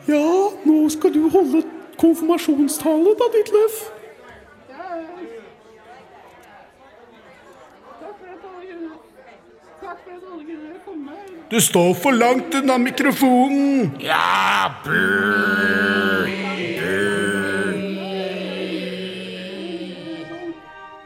Ja, 0.10 0.30
nå 0.68 0.77
skal 0.94 1.13
du 1.15 1.22
holde 1.34 1.63
konfirmasjonstale, 2.01 3.18
da, 3.20 3.30
Ditlef. 3.38 3.84
Du 11.53 11.60
står 11.62 11.94
for 11.94 12.12
langt 12.18 12.56
unna 12.56 12.77
mikrofonen. 12.82 13.92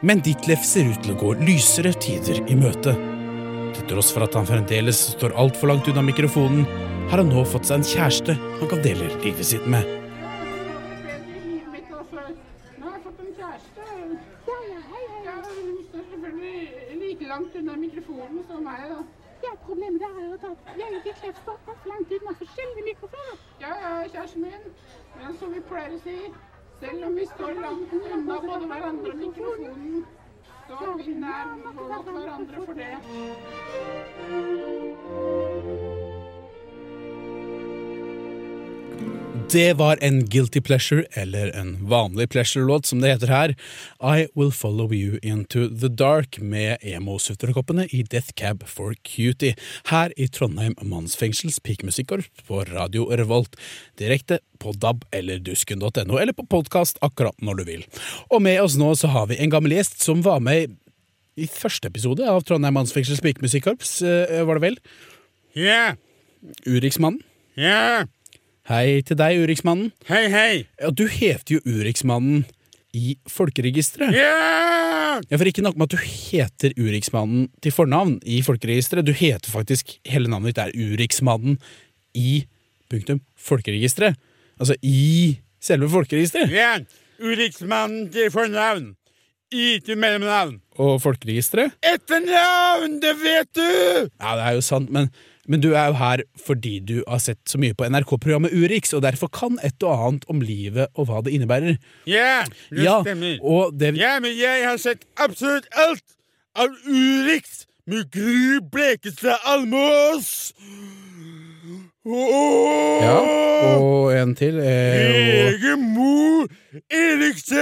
Men 0.08 0.22
Ditlef 0.24 0.62
ser 0.64 0.86
ut 0.88 1.02
til 1.04 1.12
å 1.12 1.18
gå 1.20 1.30
lysere 1.44 1.90
tider 2.00 2.38
i 2.48 2.54
møte. 2.56 2.94
Til 3.76 3.82
tross 3.90 4.08
for 4.14 4.24
at 4.24 4.38
han 4.38 4.46
fremdeles 4.48 5.02
står 5.12 5.34
altfor 5.36 5.68
langt 5.68 5.90
unna 5.92 6.00
mikrofonen, 6.06 6.62
har 7.10 7.20
han 7.20 7.28
nå 7.28 7.42
fått 7.44 7.68
seg 7.68 7.82
en 7.82 7.84
kjæreste 7.90 8.38
han 8.38 8.70
kan 8.70 8.80
dele 8.86 9.10
livet 9.20 9.44
sitt 9.44 9.66
med. 9.68 9.84
Altså. 9.84 9.98
Langt 17.28 17.56
unna 17.60 17.74
mikrofonen 17.76 18.40
som 18.48 18.64
meg, 18.64 18.88
da. 18.88 19.02
Ja, 19.44 19.50
problemet 19.66 20.00
er 20.08 20.32
at 20.38 20.76
jeg 20.80 21.02
Ditlef 21.04 21.42
står 21.42 21.58
altfor 21.68 21.92
langt 21.92 22.16
unna 22.16 22.32
forskjellige 22.40 22.86
mikrofoner. 22.88 23.42
Ja, 23.60 23.76
ja, 23.84 23.92
kjæresten 24.08 24.48
min. 24.48 24.70
Men 25.18 25.36
som 25.36 25.52
vi 25.52 25.60
pleier 25.68 25.92
å 25.92 26.00
si, 26.06 26.16
selv 26.80 27.04
om 27.06 27.14
vi 27.14 27.26
står 27.26 27.52
langt 27.60 27.92
unna 27.92 28.40
både 28.40 28.66
hverandre 28.66 29.10
og 29.12 29.18
mikrofonen, 29.18 30.04
så 30.68 30.74
er 30.92 30.96
vi 31.04 31.14
nær 31.14 31.46
hverandre 31.64 32.66
for 32.66 32.74
det. 32.82 32.92
Det 39.48 39.72
var 39.72 39.98
en 40.00 40.26
guilty 40.28 40.60
pleasure, 40.60 41.04
eller 41.12 41.48
en 41.56 41.88
vanlig 41.88 42.28
pleasure-låt 42.28 42.86
som 42.86 43.00
det 43.00 43.14
heter 43.14 43.30
her. 43.32 43.54
I 44.04 44.26
Will 44.36 44.50
Follow 44.52 44.92
You 44.92 45.16
Into 45.22 45.62
The 45.72 45.88
Dark 45.88 46.36
med 46.38 46.76
emo-sutrekoppene 46.84 47.86
i 47.88 48.02
Death 48.02 48.34
Cab 48.36 48.66
for 48.68 48.92
Cutie. 49.08 49.54
Her 49.88 50.12
i 50.20 50.26
Trondheim 50.28 50.74
mannsfengsels 50.82 51.62
pikemusikkorps 51.64 52.44
på 52.44 52.60
Radio 52.68 53.06
Revolt. 53.08 53.56
Direkte 53.96 54.42
på 54.60 54.74
DAB 54.76 55.06
eller 55.16 55.40
dusken.no, 55.40 56.18
eller 56.18 56.36
på 56.36 56.44
podkast 56.44 57.00
akkurat 57.00 57.40
når 57.40 57.62
du 57.62 57.64
vil. 57.70 57.86
Og 58.28 58.44
med 58.44 58.60
oss 58.60 58.76
nå 58.76 58.92
så 59.00 59.08
har 59.14 59.30
vi 59.32 59.40
en 59.40 59.54
gammel 59.54 59.78
gjest 59.78 60.04
som 60.04 60.20
var 60.26 60.44
med 60.44 60.76
i 61.38 61.48
første 61.48 61.88
episode 61.88 62.26
av 62.28 62.44
Trondheim 62.44 62.76
mannsfengsels 62.76 63.24
pikemusikkorps, 63.24 63.96
eh, 64.02 64.44
var 64.44 64.58
det 64.60 64.66
vel? 64.66 64.78
Ja, 65.56 65.94
Uriksmannen. 66.68 67.22
ja, 67.56 68.04
Hei 68.68 69.00
til 69.00 69.16
deg, 69.16 69.38
Uriksmannen. 69.40 69.94
hei, 70.10 70.26
hei. 70.28 70.66
Ja, 70.76 70.90
du 70.92 71.06
heter 71.08 71.54
jo 71.54 71.60
Uriksmannen 71.64 72.42
i 72.92 73.14
Folkeregisteret. 73.24 74.12
Ja! 74.12 75.22
Ja, 75.24 75.38
for 75.38 75.48
ikke 75.48 75.64
nok 75.64 75.78
med 75.80 75.88
at 75.88 75.94
du 75.94 76.02
heter 76.04 76.74
Uriksmannen 76.76 77.46
til 77.64 77.72
fornavn 77.72 78.18
i 78.28 78.42
Folkeregisteret, 78.44 79.06
du 79.08 79.14
heter 79.16 79.48
faktisk 79.48 79.94
Hele 80.04 80.28
navnet 80.28 80.52
ditt 80.52 80.60
er 80.60 80.76
Uriksmannen 80.76 81.56
i 82.12 82.42
punktum 82.92 83.22
Folkeregisteret. 83.40 84.20
Altså 84.60 84.76
i 84.84 85.38
selve 85.64 85.88
Folkeregisteret. 85.88 86.52
Ja, 86.52 86.76
Uriksmannen 87.24 88.12
til 88.12 88.28
fornavn. 88.36 88.92
I 89.48 89.78
til 89.80 89.96
mellomnavn. 89.96 90.58
Og 90.76 91.00
Folkeregisteret? 91.00 91.72
Etternavn, 91.80 93.00
det 93.00 93.16
vet 93.24 93.48
du! 93.56 93.64
Ja, 94.20 94.36
det 94.36 94.44
er 94.44 94.60
jo 94.60 94.60
sant, 94.60 94.92
men, 94.92 95.08
men 95.48 95.62
du 95.64 95.70
er 95.72 95.88
jo 95.90 95.96
her 95.98 96.22
fordi 96.44 96.74
du 96.84 96.98
har 97.08 97.18
sett 97.24 97.40
så 97.48 97.58
mye 97.60 97.74
på 97.74 97.88
NRK-programmet 97.88 98.52
Urix, 98.52 98.92
og 98.94 99.02
derfor 99.06 99.30
kan 99.32 99.56
et 99.64 99.82
og 99.82 99.96
annet 100.08 100.28
om 100.28 100.42
livet 100.44 100.92
og 100.94 101.08
hva 101.08 101.22
det 101.24 101.32
innebærer. 101.38 101.78
Ja, 102.06 102.44
det 102.70 102.84
Ja, 102.84 103.00
stemmer. 103.02 103.38
og 103.42 103.72
det 103.80 103.94
Ja, 103.98 104.18
men 104.20 104.36
jeg 104.38 104.64
har 104.68 104.76
sett 104.76 105.04
absolutt 105.16 105.66
alt 105.72 106.04
av 106.54 106.68
Urix 106.86 107.64
med 107.88 108.10
Gry 108.12 108.58
Blekestad 108.72 109.40
Almås. 109.48 110.52
Og 112.08 113.02
Ja, 113.02 113.18
og 113.76 114.12
en 114.16 114.32
til. 114.38 114.56
Eh, 114.60 115.52
Hege 115.52 115.74
Mo 115.76 116.46
Eriksen! 116.88 117.58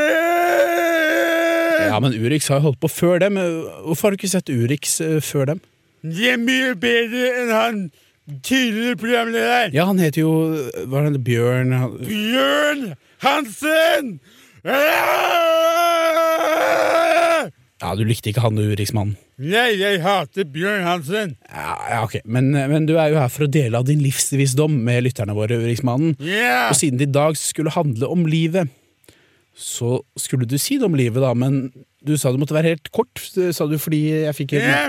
ja, 1.91 1.99
men 2.03 2.15
Urix 2.15 2.49
har 2.51 2.61
jo 2.61 2.69
holdt 2.69 2.81
på 2.83 2.91
før 2.91 3.21
dem. 3.23 3.39
Hvorfor 3.87 4.09
har 4.09 4.15
du 4.15 4.19
ikke 4.21 4.31
sett 4.33 4.51
Urix 4.53 4.99
eh, 5.05 5.19
før 5.25 5.49
dem? 5.53 5.61
De 6.07 6.29
er 6.31 6.39
mye 6.39 6.75
bedre 6.79 7.31
enn 7.43 7.53
han 7.55 7.79
tidligere 8.47 8.97
programleder. 9.01 9.71
Ja, 9.75 9.87
han 9.89 10.01
heter 10.03 10.25
jo 10.25 10.33
Hva 10.91 11.05
er 11.05 11.13
det, 11.15 11.23
Bjørn 11.27 11.75
Bjørn 12.07 12.89
Hansen! 13.25 14.17
Ja, 17.77 17.93
du 17.95 18.03
likte 18.09 18.31
ikke 18.33 18.43
han, 18.43 18.57
du, 18.59 18.65
riksmannen. 18.79 19.17
Nei, 19.37 19.77
jeg 19.77 20.01
hater 20.01 20.47
Bjørn 20.49 20.87
Hansen. 20.87 21.35
Ja, 21.51 21.75
ja, 21.91 21.99
ok, 22.07 22.19
men, 22.25 22.51
men 22.57 22.87
du 22.89 22.95
er 22.97 23.13
jo 23.13 23.21
her 23.21 23.31
for 23.33 23.47
å 23.47 23.53
dele 23.53 23.79
av 23.79 23.87
din 23.89 24.01
livsvisdom 24.03 24.79
med 24.87 25.05
lytterne 25.05 25.37
våre, 25.37 25.59
riksmannen. 25.61 26.17
Yeah. 26.25 26.71
Og 26.71 26.79
siden 26.81 26.99
det 27.03 27.11
i 27.11 27.17
dag 27.19 27.37
skulle 27.39 27.75
handle 27.75 28.09
om 28.11 28.25
livet, 28.31 28.73
så 29.57 30.01
skulle 30.19 30.49
du 30.49 30.57
si 30.61 30.81
det 30.81 30.89
om 30.89 30.97
livet, 30.97 31.21
da, 31.23 31.35
men 31.37 31.69
du 32.07 32.17
sa 32.17 32.33
det 32.33 32.41
måtte 32.41 32.57
være 32.57 32.75
helt 32.75 32.91
kort, 32.97 33.21
sa 33.21 33.69
du 33.69 33.77
fordi 33.81 34.03
jeg 34.27 34.37
fikk 34.37 34.57
ja. 34.57 34.89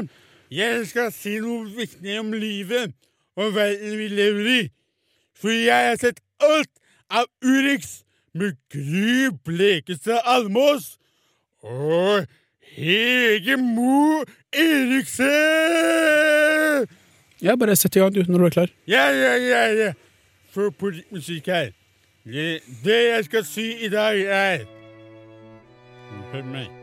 Jeg 0.52 0.88
skal 0.88 1.12
si 1.12 1.40
noe 1.44 1.66
viktig 1.76 2.20
om 2.22 2.32
livet 2.32 2.94
og 3.38 3.56
verden 3.56 3.98
vi 4.00 4.08
lever 4.08 4.46
i. 4.54 4.60
For 5.38 5.52
jeg 5.52 5.90
har 5.90 5.98
sett 6.00 6.22
alt 6.40 6.72
av 7.12 7.26
Urix 7.44 8.04
med 8.38 8.56
Gry 8.72 9.28
Blekestad 9.46 10.22
Almås 10.24 10.96
og 11.64 12.26
Hege 12.78 13.58
Mo 13.60 14.24
Eriksen! 14.54 15.28
Ja, 17.44 17.56
bare 17.60 17.76
sett 17.76 17.96
i 17.96 18.00
gang, 18.00 18.16
du, 18.16 18.24
når 18.28 18.38
du 18.40 18.46
er 18.46 18.56
klar. 18.56 18.70
Ja, 18.88 19.12
ja, 19.14 19.36
ja, 19.36 19.68
ja. 19.84 19.92
Få 20.56 20.72
på 20.72 20.90
litt 20.96 21.12
musikk 21.14 21.52
her. 21.52 21.70
Det, 22.24 22.62
det 22.84 23.02
jeg 23.10 23.26
skal 23.30 23.46
si 23.46 23.68
i 23.86 23.92
dag, 23.94 24.18
er 24.22 24.66
hør 26.32 26.44
meg. 26.56 26.77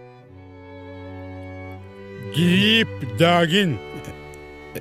Grip 2.35 3.19
dagen. 3.19 3.77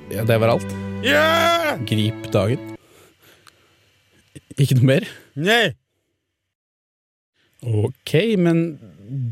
Ja, 0.09 0.23
det 0.25 0.39
var 0.41 0.55
alt. 0.55 0.71
Ja! 1.05 1.75
Grip 1.85 2.25
dagen. 2.33 2.57
Ikke 4.57 4.79
noe 4.79 4.87
mer? 4.89 5.05
Nei. 5.37 5.75
Ok, 7.61 8.15
men 8.41 8.63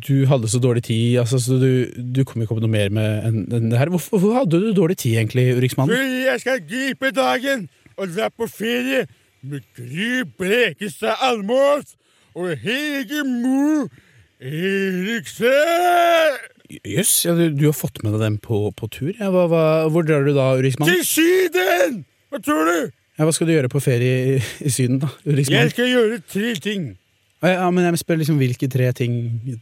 du 0.06 0.28
hadde 0.30 0.51
så 0.51 0.62
dårlig 0.62 0.84
tid, 0.86 1.18
altså, 1.24 1.40
så 1.42 1.58
du, 1.58 1.90
du 1.98 2.22
kom 2.28 2.44
ikke 2.44 2.54
opp 2.54 2.62
noe 2.62 2.72
mer 2.72 2.94
med 2.94 3.25
enn 3.25 3.42
en 3.50 3.74
det 3.74 3.82
her. 3.82 3.90
Hvorfor, 3.90 4.20
hvorfor 4.20 4.38
hadde 4.44 4.62
du 4.62 4.70
dårlig 4.78 5.00
tid, 5.01 5.18
egentlig, 5.18 5.48
Uriksmann? 5.58 5.90
Fordi 5.90 6.22
jeg 6.28 6.46
skal 6.46 6.62
gripe 6.70 7.12
dagen 7.18 7.66
og 7.98 8.13
dra 8.13 8.30
på 8.30 8.46
ferie 8.51 9.08
med 9.42 9.66
Gry 9.74 10.22
Blekestad 10.38 11.18
Almås 11.25 11.98
og 12.38 12.54
Hege 12.62 13.25
Mo 13.25 13.90
Eriksen! 14.38 15.50
Jøss, 16.88 17.25
ja, 17.25 17.36
du, 17.36 17.50
du 17.51 17.66
har 17.68 17.75
fått 17.75 18.00
med 18.06 18.16
deg 18.16 18.24
dem 18.24 18.40
på, 18.42 18.63
på 18.78 18.88
tur? 18.94 19.12
Ja, 19.18 19.30
hva, 19.34 19.46
hva, 19.51 19.66
hvor 19.92 20.06
drar 20.08 20.24
du 20.28 20.32
da, 20.38 20.54
Uriksmann? 20.60 20.92
Til 20.92 21.04
Syden! 21.08 22.01
Hva 22.32 22.40
tror 22.44 22.68
du? 22.70 22.92
Ja, 23.20 23.28
hva 23.28 23.34
skal 23.36 23.50
du 23.50 23.54
gjøre 23.54 23.70
på 23.72 23.82
ferie 23.84 24.36
i, 24.38 24.42
i 24.63 24.72
Syden, 24.72 25.01
da? 25.04 25.12
Uriksmann? 25.28 25.66
Jeg 25.66 25.74
skal 25.75 25.90
gjøre 25.92 26.20
tre 26.32 26.54
ting. 26.63 26.92
Ja, 27.42 27.56
ja, 27.56 27.70
men 27.74 27.88
jeg 27.88 28.00
spør 28.00 28.22
liksom 28.22 28.38
hvilke 28.38 28.70
tre 28.70 28.92
ting 28.94 29.16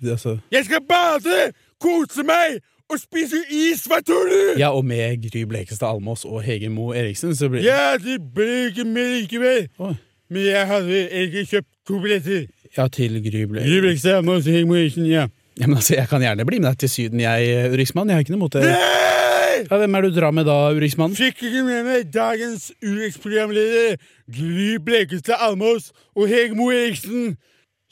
altså. 0.03 0.37
Jeg 0.51 0.67
skal 0.67 0.83
bade, 0.87 1.37
kose 1.79 2.25
meg 2.27 2.59
og 2.89 2.99
spise 2.99 3.39
is, 3.53 3.85
hva 3.87 4.01
tror 4.05 4.27
du? 4.27 4.59
Ja, 4.59 4.73
og 4.75 4.83
med 4.85 5.23
Gry 5.23 5.45
Blekestad 5.47 5.87
Almås 5.93 6.25
og 6.27 6.41
Hege 6.43 6.69
Mo 6.73 6.91
Eriksen, 6.93 7.35
så 7.37 7.49
blir 7.49 7.63
Ja, 7.63 7.95
de 8.01 8.17
ble 8.35 8.69
ikke 8.69 8.85
med 8.89 9.13
likevel. 9.15 9.67
Oh. 9.77 9.95
Men 10.29 10.45
jeg 10.45 10.67
hadde 10.67 11.03
egentlig 11.07 11.45
kjøpt 11.53 11.69
to 11.87 11.99
billetter. 12.03 12.47
Ja, 12.77 12.87
til 12.87 13.21
Gry 13.23 13.45
Blekestad. 13.45 13.69
Gry 13.69 13.83
Blekestad 13.85 14.17
Almås 14.19 14.47
og 14.47 14.53
Hege 14.57 14.69
Mo 14.69 14.75
Eriksen, 14.75 15.07
ja. 15.09 15.27
Ja, 15.59 15.67
men 15.67 15.75
altså, 15.77 15.95
Jeg 15.95 16.07
kan 16.07 16.23
gjerne 16.23 16.45
bli 16.47 16.59
med 16.59 16.69
deg 16.71 16.79
til 16.79 16.89
Syden, 16.89 17.19
jeg, 17.19 17.71
Uriksmann. 17.73 18.09
Jeg 18.09 18.15
har 18.15 18.23
ikke 18.23 18.35
noe 18.35 18.45
mot 18.45 18.55
det. 18.55 18.63
Ja, 18.69 19.75
hvem 19.75 19.95
er 19.95 20.05
det 20.05 20.13
du 20.13 20.19
drar 20.21 20.31
med 20.31 20.47
da, 20.47 20.55
Uriksmann? 20.71 21.15
Fikk 21.19 21.41
ikke 21.49 21.63
med 21.67 21.83
meg 21.83 22.11
dagens 22.15 22.69
Urix-programleder 22.79 23.97
Gry 24.31 24.77
Blekestad 24.79 25.41
Almås 25.43 25.89
og 26.15 26.29
Hegmo 26.31 26.69
Eriksen. 26.71 27.33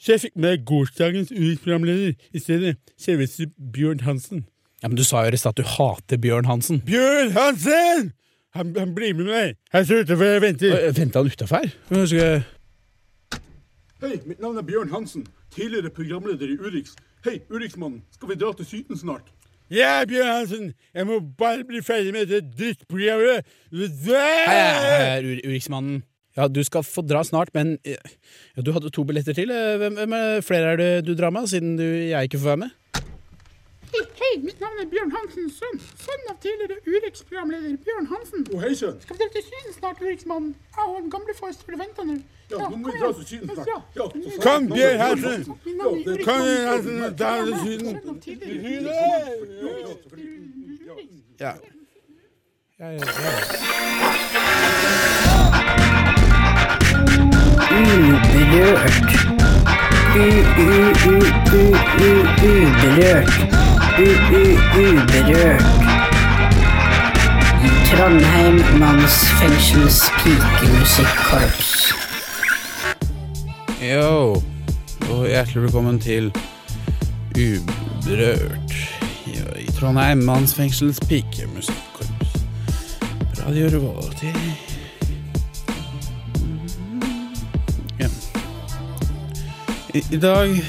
Så 0.00 0.14
jeg 0.14 0.22
fikk 0.24 0.38
med 0.40 0.62
gårsdagens 0.64 1.32
Urix-programleder 1.34 2.14
i 2.32 2.40
stedet. 2.40 2.78
Selveste 2.96 3.50
Bjørn 3.74 4.00
Hansen. 4.06 4.46
Ja, 4.82 4.88
men 4.88 4.96
Du 4.96 5.04
sa 5.04 5.26
jo 5.26 5.34
i 5.34 5.40
stad 5.40 5.58
at 5.58 5.60
du 5.60 5.68
hater 5.68 6.16
Bjørn 6.22 6.48
Hansen. 6.48 6.80
Bjørn 6.86 7.34
Hansen! 7.36 8.12
Han, 8.56 8.72
han 8.78 8.94
blir 8.96 9.12
med 9.18 9.28
meg. 9.28 9.58
Han 9.74 9.84
står 9.84 10.06
utenfor 10.06 10.24
jeg 10.24 10.42
venter. 10.42 10.86
Venta 10.96 11.20
han 11.20 11.28
utafor 11.28 11.60
her? 11.60 12.46
Hei, 13.98 14.14
mitt 14.24 14.40
navn 14.40 14.56
er 14.56 14.64
Bjørn 14.64 14.92
Hansen, 14.94 15.26
tidligere 15.52 15.90
programleder 15.90 16.48
i 16.48 16.56
Urix. 16.56 16.94
Hei, 17.26 17.40
Urix-mannen, 17.50 18.02
skal 18.14 18.30
vi 18.30 18.36
dra 18.38 18.52
til 18.54 18.66
Syden 18.68 18.98
snart? 19.00 19.32
Ja, 19.74 20.04
Bjørn 20.08 20.28
Hansen. 20.30 20.68
Jeg 20.96 21.06
må 21.08 21.18
bare 21.38 21.64
bli 21.68 21.80
ferdig 21.84 22.12
med 22.14 22.28
dette 22.30 22.48
drittprogrammet. 22.56 23.48
Hei, 23.74 25.18
Ur 25.26 25.42
Uriksmannen. 25.50 26.04
Ja, 26.38 26.46
du 26.46 26.60
skal 26.62 26.84
få 26.86 27.02
dra 27.02 27.24
snart, 27.26 27.50
men 27.56 27.74
eh, 27.82 27.98
ja, 28.54 28.62
du 28.62 28.70
hadde 28.72 28.92
to 28.94 29.02
billetter 29.04 29.34
til. 29.34 29.50
Eh, 29.50 29.74
Hvem, 29.80 29.96
hvem 29.98 30.14
er 30.14 30.44
flere 30.46 30.72
er 30.76 30.78
det 30.78 30.90
du 31.08 31.12
drar 31.18 31.34
med, 31.34 31.48
siden 31.50 31.74
du, 31.80 31.82
jeg 31.84 32.28
ikke 32.30 32.38
får 32.38 32.52
være 32.52 32.60
med? 32.62 32.76
Hei, 33.92 34.02
hei, 34.20 34.34
mitt 34.44 34.60
navn 34.60 34.78
er 34.82 34.86
Bjørn 34.92 35.12
Hansen, 35.16 35.46
sønn. 35.58 35.78
Sønn 36.04 36.24
av 36.30 36.36
tidligere 36.42 36.76
Urix-programleder 36.92 37.76
Bjørn 37.86 38.06
Hansen. 38.10 38.42
Å, 38.52 38.56
hei 38.64 38.74
sønn. 38.76 38.98
Skal 39.04 39.14
vi 39.16 39.20
dra 39.22 39.28
til 39.36 39.44
Syden 39.46 39.72
snart, 39.76 39.98
Urix-mannen? 40.04 40.50
Jeg 40.76 40.86
og 40.92 41.08
gamlefar 41.14 41.50
står 41.56 41.72
og 41.78 41.80
venter 41.84 42.04
nå. 42.08 42.16
Ja, 42.52 42.56
nå 42.64 42.76
må 42.82 42.86
vi 42.92 42.98
dra 43.00 43.10
til 43.16 43.26
Syden 43.30 43.48
snart. 43.54 43.68
Ja. 43.70 43.78
Ja, 43.96 44.04
Kom, 44.44 44.62
Bjørn 44.74 44.98
Hansen. 45.04 45.40
Er 45.40 45.50
Kom 46.28 46.40
Urix-mannen. 46.44 46.64
Hansen. 46.68 46.96
Da 47.22 47.30
til 47.46 47.56
Syden. 47.64 47.92
Ja. 51.40 51.52
Ja, 52.78 52.86
ja, 52.92 52.98
ja. 52.98 53.08
Uberørt. 57.78 59.12
U-u-u-u-u-uberørt. 62.18 63.57
U-u-uberørt. 63.98 65.62
Trondheim 67.90 68.58
mannsfengsels 68.78 70.02
pikemusikkorps. 70.22 71.94
Yo, 73.82 74.42
og 75.10 75.26
hjertelig 75.26 75.62
velkommen 75.62 75.98
til 76.00 76.30
Uberørt 77.34 78.76
i 79.58 79.66
Trondheim 79.80 80.22
mannsfengsels 80.28 81.00
pikemusikkorps. 81.08 82.36
Radio 83.42 83.66
Revolti. 83.66 84.30
I 90.12 90.16
dag 90.16 90.62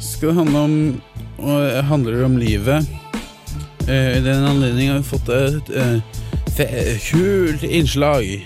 skal 0.00 0.28
det 0.28 0.36
handle 0.36 0.58
om 0.58 1.02
og 1.40 1.84
handler 1.84 2.24
om 2.24 2.36
livet. 2.36 2.86
Eh, 3.88 4.18
I 4.18 4.24
den 4.24 4.44
anledning 4.44 4.90
har 4.90 4.98
vi 4.98 5.08
fått 5.08 5.28
et 5.28 5.70
eh, 5.74 6.98
kult 7.08 7.62
innslag. 7.62 8.44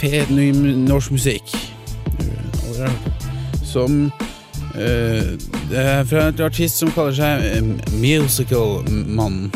Fet 0.00 0.30
ny 0.30 0.50
norsk 0.86 1.16
musikk. 1.16 1.56
Som 3.64 4.10
eh, 4.74 5.36
Det 5.70 5.78
er 5.78 6.04
fra 6.04 6.28
et 6.28 6.40
artist 6.40 6.80
som 6.80 6.92
kaller 6.94 7.16
seg 7.16 7.44
eh, 7.50 7.72
Musical-mann. 8.00 9.50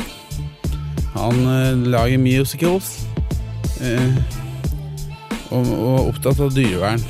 Han 1.15 1.85
lager 1.87 2.19
musicals 2.19 3.05
og, 5.55 5.69
og 5.71 6.09
opptatt 6.09 6.41
av 6.43 6.51
dyrevern. 6.57 7.05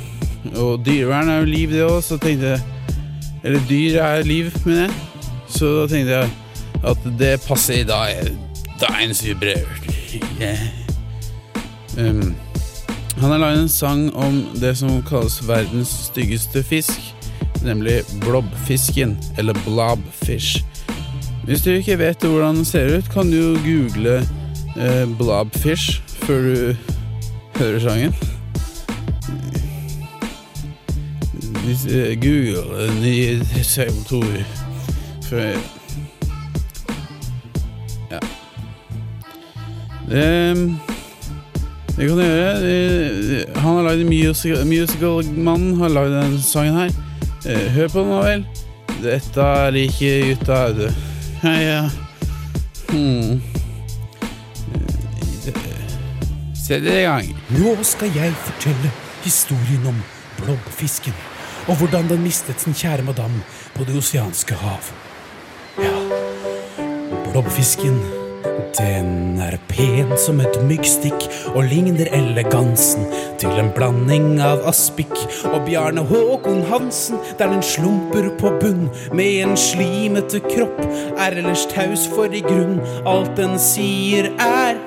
Og 0.53 0.83
dyrevern 0.85 1.31
er 1.33 1.41
jo 1.41 1.49
liv, 1.49 1.73
det 1.73 1.81
òg, 1.87 2.03
så 2.05 2.19
tenkte 2.21 2.53
jeg 2.53 2.74
Eller 3.45 3.61
dyr 3.69 3.99
er 4.01 4.23
liv, 4.25 4.51
mener 4.65 4.87
jeg. 4.87 4.91
Så 5.47 5.69
da 5.79 5.87
tenkte 5.87 6.17
jeg 6.17 6.29
at 6.85 7.05
det 7.19 7.35
passer 7.45 7.83
i 7.83 7.87
dag. 7.87 8.31
Dines 8.81 9.21
uberørt. 9.23 9.85
Yeah. 10.41 10.59
Um, 11.97 12.35
han 13.17 13.31
har 13.31 13.37
laget 13.37 13.61
en 13.61 13.69
sang 13.69 14.15
om 14.15 14.41
det 14.59 14.73
som 14.77 15.03
kalles 15.07 15.37
verdens 15.47 15.93
styggeste 16.09 16.63
fisk, 16.63 16.99
nemlig 17.63 18.01
blobfisken, 18.21 19.17
eller 19.37 19.53
blobfish. 19.63 20.65
Hvis 21.45 21.61
du 21.61 21.71
ikke 21.71 21.99
vet 21.99 22.23
hvordan 22.23 22.55
den 22.55 22.65
ser 22.65 22.97
ut, 22.97 23.09
kan 23.13 23.31
du 23.31 23.37
jo 23.37 23.51
google 23.63 24.17
eh, 24.75 25.17
blobfish 25.17 26.01
før 26.25 26.41
du 26.41 26.75
hører 27.59 27.79
sangen. 27.79 28.34
Google 31.65 32.91
ny 33.01 33.41
CO2 33.65 34.19
før 35.25 35.55
Ja. 38.11 38.19
Det 40.09 40.77
det 41.97 42.07
kan 42.09 42.17
du 42.17 42.23
gjøre. 42.23 43.45
Han 43.55 43.75
har 43.77 43.83
lagd 43.87 44.03
musical, 44.09 44.65
musical-mannen 44.67 45.77
har 45.79 45.89
lagd 45.95 46.11
denne 46.11 46.41
sangen 46.43 46.75
her. 46.75 46.89
Eh, 47.47 47.69
Hør 47.71 47.87
på 47.87 47.99
den 48.03 48.09
nå 48.11 48.17
vel. 48.25 48.43
Dette 49.03 49.45
liker 49.71 50.25
gutta, 50.33 50.57
du. 50.75 50.89
Ja, 51.43 51.53
ja. 51.61 51.89
Hmm. 52.89 53.41
Det- 55.45 55.55
Sett 56.67 56.83
i 56.83 57.01
gang. 57.05 57.31
Nå 57.49 57.75
skal 57.83 58.11
jeg 58.15 58.33
fortelle 58.43 58.91
historien 59.23 59.85
om 59.87 60.03
blobbfisken, 60.41 61.13
og 61.67 61.79
hvordan 61.79 62.09
den 62.09 62.23
mistet 62.23 62.61
sin 62.61 62.77
kjære 62.77 63.05
madam 63.07 63.41
på 63.75 63.85
det 63.87 63.97
oseanske 63.97 64.57
hav. 64.59 64.91
Ja, 65.81 65.95
blobbfisken, 67.31 67.97
den 68.77 69.39
er 69.41 69.57
pen 69.67 70.13
som 70.19 70.39
et 70.43 70.55
myggstikk 70.67 71.25
og 71.53 71.65
ligner 71.71 72.07
elegansen 72.15 73.07
til 73.41 73.59
en 73.59 73.71
blanding 73.75 74.39
av 74.43 74.63
Aspik 74.69 75.13
og 75.51 75.61
Bjarne 75.67 76.05
Håkon 76.07 76.63
Hansen, 76.69 77.19
der 77.39 77.51
den 77.51 77.63
slumper 77.65 78.29
på 78.39 78.53
bunn 78.61 78.89
med 79.15 79.41
en 79.43 79.57
slimete 79.59 80.43
kropp, 80.47 80.81
er 81.17 81.39
ellers 81.39 81.67
taus 81.71 82.07
for 82.11 82.31
i 82.31 82.43
grunn 82.45 82.81
alt 83.09 83.35
den 83.39 83.57
sier 83.61 84.31
er 84.39 84.79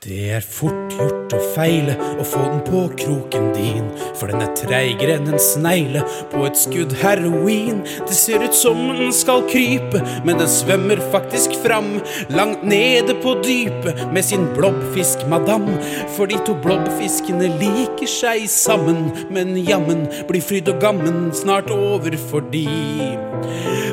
Det 0.00 0.30
er 0.32 0.40
fort 0.40 0.94
gjort 0.96 1.34
å 1.36 1.38
feile 1.52 1.92
å 2.16 2.24
få 2.24 2.40
den 2.46 2.62
på 2.64 2.86
kroken 3.02 3.50
din, 3.52 3.90
for 4.16 4.32
den 4.32 4.40
er 4.40 4.54
treigere 4.56 5.18
enn 5.18 5.28
en 5.28 5.42
snegle 5.44 6.00
på 6.32 6.46
et 6.48 6.56
skudd 6.56 6.94
heroin. 7.02 7.82
Det 8.08 8.16
ser 8.16 8.40
ut 8.40 8.56
som 8.56 8.80
den 8.96 9.12
skal 9.12 9.44
krype, 9.50 10.00
men 10.24 10.40
den 10.40 10.48
svømmer 10.48 11.02
faktisk 11.12 11.52
fram, 11.60 11.98
langt 12.32 12.64
nede 12.64 13.18
på 13.20 13.34
dypet 13.44 14.00
med 14.16 14.24
sin 14.24 14.48
blobbfisk-madam. 14.56 15.68
For 16.16 16.32
de 16.32 16.40
to 16.48 16.56
blobbfiskene 16.64 17.52
liker 17.60 18.08
seg 18.08 18.48
sammen, 18.48 19.10
men 19.28 19.52
jammen 19.68 20.06
blir 20.32 20.40
fryd 20.40 20.72
og 20.72 20.80
gammen 20.80 21.26
snart 21.36 21.68
over 21.76 22.16
for 22.30 22.48
de. 22.56 22.64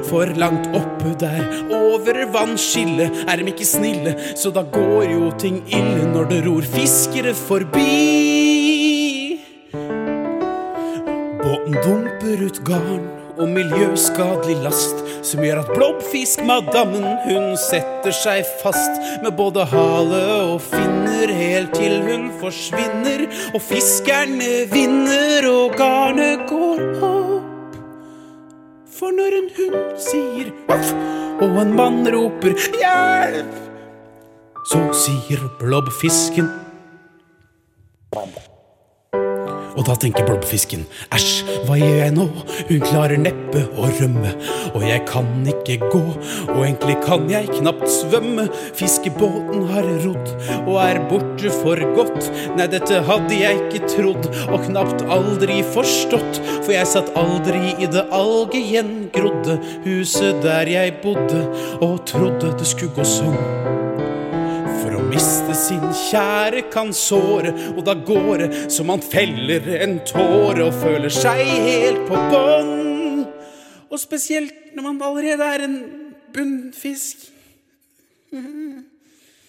For 0.08 0.32
langt 0.40 0.72
oppe 1.08 1.20
der, 1.20 1.72
over 1.72 2.32
vannskillet, 2.34 3.12
er 3.28 3.36
de 3.36 3.52
ikke 3.52 3.66
snille, 3.66 4.16
så 4.36 4.52
da 4.52 4.62
går 4.62 5.04
jo 5.12 5.32
ting 5.40 5.64
ille 5.68 6.08
når 6.12 6.30
det 6.32 6.42
ror 6.48 6.62
fiskere 6.62 7.34
forbi. 7.34 9.40
Båten 11.44 11.78
dumper 11.84 12.46
ut 12.46 12.60
garn 12.66 13.06
og 13.38 13.50
miljøskadelig 13.54 14.58
last, 14.64 15.04
som 15.24 15.44
gjør 15.46 15.62
at 15.62 15.74
blobbfiskmadammen 15.76 17.06
hun 17.28 17.52
setter 17.62 18.16
seg 18.16 18.48
fast 18.64 18.98
med 19.24 19.36
både 19.38 19.68
hale 19.70 20.24
og 20.54 20.62
finner 20.66 21.34
helt 21.38 21.78
til 21.78 22.02
hun 22.08 22.32
forsvinner, 22.42 23.28
og 23.54 23.62
fiskerne 23.62 24.66
vinner 24.74 25.50
og 25.52 25.78
garnet 25.78 26.48
går 26.50 26.86
opp. 26.98 27.27
For 28.98 29.14
når 29.14 29.36
en 29.38 29.50
hund 29.54 29.98
sier 30.02 30.48
voff, 30.66 30.88
og 31.44 31.60
en 31.62 31.74
mann 31.78 32.08
roper 32.10 32.56
hjelp, 32.58 33.60
så 34.66 34.80
sier 34.98 35.44
blobbfisken 35.60 36.50
og 39.78 39.86
da 39.86 39.96
tenker 40.00 40.26
blobbfisken 40.28 40.86
æsj, 41.14 41.30
hva 41.68 41.78
gjør 41.78 42.00
jeg 42.02 42.14
nå? 42.16 42.26
Hun 42.70 42.84
klarer 42.84 43.22
neppe 43.22 43.64
å 43.78 43.90
rømme, 44.00 44.34
og 44.74 44.86
jeg 44.88 45.04
kan 45.10 45.30
ikke 45.48 45.78
gå, 45.92 46.04
og 46.56 46.60
egentlig 46.64 46.98
kan 47.06 47.28
jeg 47.32 47.52
knapt 47.54 47.86
svømme. 47.92 48.48
Fiskebåten 48.78 49.68
har 49.72 49.88
rodd 50.06 50.34
og 50.64 50.76
er 50.84 51.02
borte 51.12 51.54
for 51.62 51.82
godt. 51.98 52.30
Nei, 52.58 52.68
dette 52.72 53.04
hadde 53.08 53.38
jeg 53.38 53.62
ikke 53.68 53.92
trodd, 53.94 54.30
og 54.50 54.66
knapt 54.68 55.06
aldri 55.14 55.62
forstått, 55.76 56.42
for 56.64 56.74
jeg 56.76 56.90
satt 56.90 57.14
aldri 57.20 57.76
i 57.78 57.90
det 57.92 58.08
algegjengrodde 58.18 59.60
huset 59.86 60.44
der 60.46 60.70
jeg 60.74 60.98
bodde, 61.06 61.46
og 61.82 62.00
trodde 62.10 62.56
det 62.58 62.70
skulle 62.70 62.98
gå 62.98 63.08
sånn. 63.08 63.77
Miste 65.18 65.56
sin 65.58 65.86
kjære 65.98 66.68
kan 66.70 66.92
såre, 66.94 67.50
og 67.74 67.80
da 67.88 67.96
går 68.06 68.44
det 68.44 68.50
som 68.70 68.86
man 68.92 69.02
feller 69.02 69.66
en 69.80 69.96
tåre 70.06 70.68
og 70.68 70.76
føler 70.78 71.10
seg 71.10 71.42
helt 71.42 72.04
på 72.06 72.20
bånn. 72.30 73.24
Og 73.90 73.98
spesielt 73.98 74.76
når 74.78 74.86
man 74.86 75.00
allerede 75.08 75.48
er 75.56 75.64
en 75.66 75.80
bunnfisk. 76.36 77.32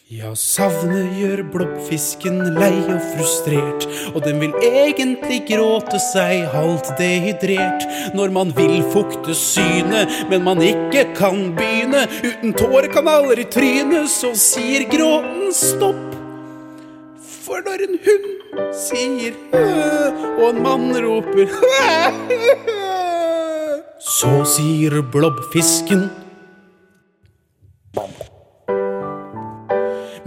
Ja, 0.09 0.31
savnet 0.33 1.19
gjør 1.21 1.43
blobbfisken 1.53 2.39
lei 2.55 2.79
og 2.81 3.03
frustrert, 3.11 3.83
og 4.15 4.23
den 4.25 4.39
vil 4.41 4.55
egentlig 4.65 5.43
gråte 5.51 5.99
seg 6.01 6.47
halvt 6.49 6.95
dehydrert 6.97 7.83
når 8.17 8.33
man 8.33 8.55
vil 8.57 8.79
fukte 8.89 9.35
synet, 9.37 10.09
men 10.31 10.47
man 10.47 10.63
ikke 10.65 11.03
kan 11.19 11.51
begynne. 11.59 12.07
Uten 12.25 12.57
tårekanaler 12.57 13.43
i 13.43 13.45
trynet, 13.53 14.09
så 14.09 14.31
sier 14.33 14.87
gråten 14.89 15.53
stopp. 15.53 16.17
For 17.45 17.61
når 17.67 17.85
en 17.85 17.99
hund 18.07 18.63
sier 18.81 19.37
hø, 19.53 19.67
og 20.39 20.47
en 20.55 20.63
mann 20.65 20.89
roper 21.05 21.53
så 24.09 24.33
sier 24.57 25.03
blobbfisken 25.13 26.09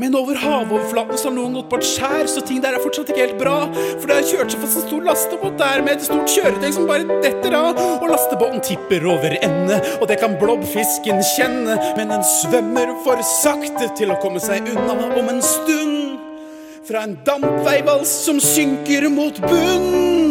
Men 0.02 0.16
over 0.16 0.36
havoverflaten 0.36 1.18
så 1.18 1.28
har 1.28 1.34
noen 1.36 1.60
gått 1.60 1.68
på 1.70 1.78
et 1.78 1.86
skjær, 1.86 2.24
så 2.26 2.42
ting 2.42 2.58
der 2.64 2.74
er 2.74 2.82
fortsatt 2.82 3.12
ikke 3.12 3.22
helt 3.22 3.38
bra. 3.38 3.58
For 3.92 4.10
det 4.10 4.16
har 4.16 4.26
kjørt 4.32 4.56
seg 4.56 4.64
fast 4.64 4.80
en 4.80 4.86
stor 4.88 5.04
lastebåt 5.06 5.60
der 5.60 5.84
med 5.86 6.00
et 6.00 6.08
stort 6.08 6.34
kjøretøy 6.34 6.72
som 6.74 6.88
bare 6.90 7.20
detter 7.22 7.54
av. 7.54 7.78
Og 8.00 8.08
lastebåten 8.10 8.66
tipper 8.66 9.06
over 9.14 9.38
ende, 9.38 9.78
og 10.00 10.10
det 10.10 10.18
kan 10.24 10.40
blobbfisken 10.42 11.22
kjenne. 11.36 11.78
Men 12.00 12.16
den 12.16 12.26
svømmer 12.26 12.96
for 13.06 13.22
sakte 13.30 13.92
til 14.00 14.10
å 14.10 14.18
komme 14.26 14.42
seg 14.42 14.74
unna 14.74 14.98
om 15.12 15.30
en 15.36 15.46
stund. 15.46 16.18
Fra 16.90 17.06
en 17.06 17.20
dampveivals 17.28 18.18
som 18.26 18.42
synker 18.42 19.06
mot 19.14 19.38
bunn. 19.46 20.31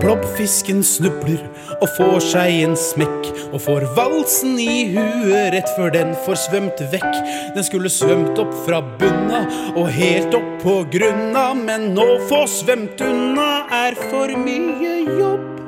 Men 0.00 0.16
blobbfisken 0.16 0.78
snubler 0.80 1.42
og 1.76 1.88
får 1.98 2.22
seg 2.24 2.62
en 2.64 2.76
smekk 2.78 3.26
og 3.50 3.58
får 3.60 3.84
valsen 3.98 4.54
i 4.56 4.94
huet 4.94 5.50
rett 5.52 5.68
før 5.76 5.92
den 5.92 6.14
får 6.24 6.38
svømt 6.40 6.80
vekk. 6.92 7.18
Den 7.52 7.66
skulle 7.66 7.92
svømt 7.92 8.38
opp 8.40 8.54
fra 8.64 8.78
bunna 8.80 9.42
og 9.74 9.90
helt 9.92 10.32
opp 10.38 10.54
på 10.62 10.78
grunna, 10.94 11.50
men 11.52 11.90
nå 11.92 12.06
få 12.30 12.46
svømt 12.48 13.02
unna 13.04 13.66
er 13.82 13.98
for 14.06 14.32
mye 14.40 14.94
jobb. 15.20 15.60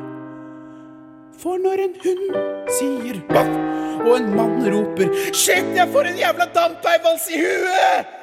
For 1.42 1.61
når 1.61 1.85
en 1.90 1.95
hund 2.07 2.40
sier 2.79 3.21
baff, 3.29 3.53
og 4.01 4.16
en 4.16 4.33
mann 4.33 4.64
roper 4.64 5.12
Shit, 5.37 5.75
jeg 5.77 5.92
får 5.92 6.09
en 6.09 6.25
jævla 6.25 6.49
dampveivals 6.57 7.29
i 7.29 7.45
huet! 7.45 8.18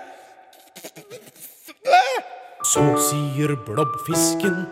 Så 2.66 2.90
sier 3.12 3.54
blobbfisken 3.70 4.64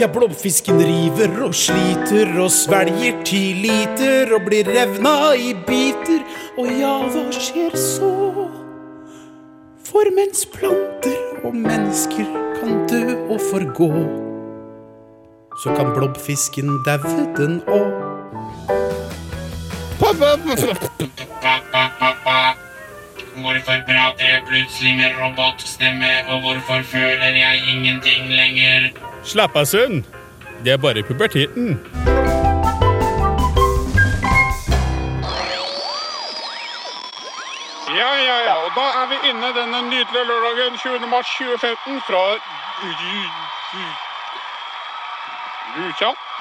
Ja, 0.00 0.08
blobfisken 0.12 0.80
river 0.80 1.44
og 1.46 1.54
sliter 1.54 2.32
og 2.42 2.50
svelger 2.52 3.20
ti 3.24 3.52
liter 3.62 4.32
og 4.34 4.46
blir 4.48 4.66
revna 4.66 5.32
i 5.38 5.52
biter. 5.66 6.24
Og 6.58 6.66
ja, 6.80 6.94
hva 7.12 7.24
skjer 7.36 7.76
så? 7.78 8.12
For 9.86 10.10
mens 10.16 10.46
planter 10.48 11.44
og 11.44 11.54
mennesker 11.56 12.28
kan 12.58 12.82
dø 12.90 13.04
og 13.28 13.40
forgå, 13.50 13.92
så 15.62 15.76
kan 15.76 15.92
blobfisken 15.96 16.68
daue 16.88 17.28
den 17.36 17.60
òg. 17.68 17.92
Hvorfor 23.36 23.76
prater 23.88 24.26
jeg 24.28 24.42
plutselig 24.46 24.96
med 24.96 25.10
robotstemme, 25.20 26.10
og 26.28 26.40
hvorfor 26.40 26.82
føler 26.82 27.32
jeg 27.44 27.62
ingenting 27.68 28.28
lenger? 28.28 28.90
Slapp 29.24 29.56
av, 29.56 29.64
sønn. 29.64 30.04
Det 30.64 30.72
er 30.72 30.76
bare 30.76 31.02
puberteten. 31.02 31.78
Ja, 38.00 38.10
ja, 38.28 38.36
ja. 38.48 38.54
Og 38.64 38.70
da 38.76 38.86
er 39.00 39.06
vi 39.12 39.16
inne 39.30 39.48
denne 39.56 39.80
nydelige 39.88 40.24
lørdagen 40.28 40.78
20. 40.78 41.08
mars 41.08 41.32
2015 41.38 42.00
fra 42.08 42.22
Rjukan. 45.76 46.31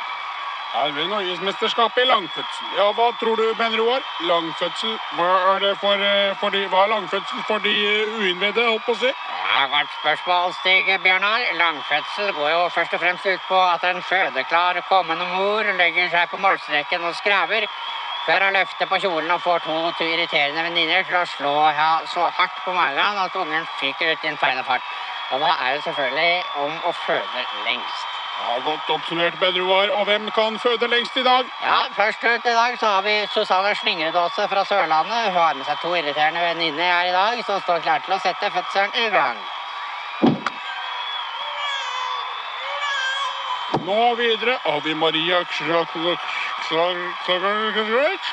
Her 0.71 0.91
vi 0.95 1.03
Norgesmesterskapet 1.07 2.03
i 2.03 2.07
langfødsel. 2.07 2.67
Ja, 2.77 2.85
hva 2.95 3.09
tror 3.19 3.35
du, 3.35 3.43
Ben 3.59 3.73
Roar? 3.79 4.03
Langfødsel, 4.23 4.93
hva 5.17 5.31
er 5.53 5.59
det 5.59 5.71
for, 5.81 6.03
eh, 6.09 6.35
for 6.39 6.49
de, 6.49 6.61
hva 6.71 6.83
er 6.83 6.93
langfødsel 6.93 7.41
for 7.47 7.57
de 7.65 7.73
eh, 7.87 8.13
uinnvidde, 8.19 8.63
holdt 8.69 8.85
på 8.85 8.95
å 8.95 9.01
si? 9.01 9.11
Ja, 9.11 9.65
Godt 9.73 9.91
spørsmål, 9.97 10.53
Stig 10.59 10.87
Bjørnar. 11.03 11.43
Langfødsel 11.63 12.31
går 12.37 12.49
jo 12.53 12.61
først 12.77 12.95
og 12.95 13.03
fremst 13.03 13.25
ut 13.25 13.43
på 13.49 13.59
at 13.73 13.83
en 13.89 14.01
fødeklar 14.11 14.79
kommende 14.87 15.27
mor 15.33 15.73
legger 15.81 16.07
seg 16.15 16.31
på 16.31 16.39
målstreken 16.45 17.03
og 17.03 17.19
skraver 17.19 17.67
før 18.25 18.45
hun 18.45 18.53
løfter 18.53 18.87
på 18.87 19.01
kjolen 19.03 19.31
og 19.35 19.41
får 19.41 19.59
to, 19.67 19.75
to 19.99 20.07
irriterende 20.07 20.63
venninner 20.69 21.03
til 21.03 21.19
å 21.19 21.25
slå 21.35 21.53
ja, 21.81 21.91
så 22.13 22.29
hardt 22.39 22.63
på 22.63 22.71
magen 22.79 23.21
at 23.25 23.35
ungen 23.43 23.67
fyker 23.81 24.13
ut 24.13 24.23
i 24.23 24.31
en 24.31 24.39
feil 24.45 24.63
fart. 24.63 24.87
Og 25.31 25.43
da 25.43 25.51
er 25.65 25.75
det 25.75 25.83
selvfølgelig 25.83 26.43
om 26.63 26.73
å 26.87 26.97
føde 27.03 27.47
lengst. 27.67 28.20
Ja, 28.39 28.59
Godt 28.65 28.89
oppsummert, 28.89 29.39
Ben 29.39 29.61
Og 29.91 30.05
hvem 30.05 30.31
kan 30.31 30.59
føde 30.59 30.87
lengst 30.87 31.15
i 31.17 31.23
dag? 31.23 31.43
Ja, 31.61 31.79
Først 31.95 32.23
ut 32.23 32.45
i 32.45 32.55
dag 32.61 32.79
så 32.79 32.85
har 32.85 33.01
vi 33.01 33.27
Susanne 33.33 33.75
Slingredåse 33.75 34.47
fra 34.47 34.65
Sørlandet. 34.65 35.23
Hun 35.25 35.33
har 35.33 35.53
med 35.53 35.65
seg 35.65 35.77
to 35.81 35.93
irriterende 35.95 36.41
venninner 36.41 36.83
her 36.93 37.09
i 37.09 37.15
dag, 37.21 37.45
som 37.45 37.61
står 37.61 37.79
klar 37.85 37.99
til 38.05 38.13
å 38.15 38.19
sette 38.27 38.51
fødselen 38.55 38.93
i 39.05 39.09
gang. 39.17 39.41
Nå 43.87 44.13
videre 44.15 44.57
har 44.65 44.79
vi 44.85 44.93
Maria 44.93 45.43
Krak- 45.43 45.97
Krak- 46.67 47.15
Krak- 47.25 48.31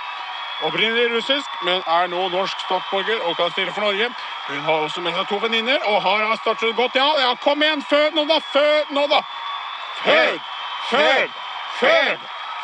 Opprinnelig 0.67 1.11
russisk, 1.15 1.51
men 1.63 1.83
er 1.87 2.09
nå 2.11 2.25
norsk 2.29 2.61
statsborger 2.67 3.21
og 3.23 3.37
kan 3.39 3.51
stille 3.51 3.73
for 3.73 3.81
Norge. 3.81 4.09
Hun 4.49 4.61
har 4.67 4.87
også 4.87 5.01
med 5.01 5.15
seg 5.15 5.29
to 5.31 5.37
venninner 5.45 5.85
og 5.87 6.03
har 6.03 6.37
startet 6.41 6.75
godt. 6.77 6.97
Ja, 6.99 7.13
ja, 7.23 7.35
kom 7.35 7.63
igjen! 7.63 7.83
Fød 7.83 8.17
nå, 8.17 8.25
da! 8.27 8.39
Fød 8.53 8.91
nå, 8.91 9.07
da! 9.13 9.21
Fød! 10.05 10.39
Fød! 10.91 11.29
Fød! 11.79 12.19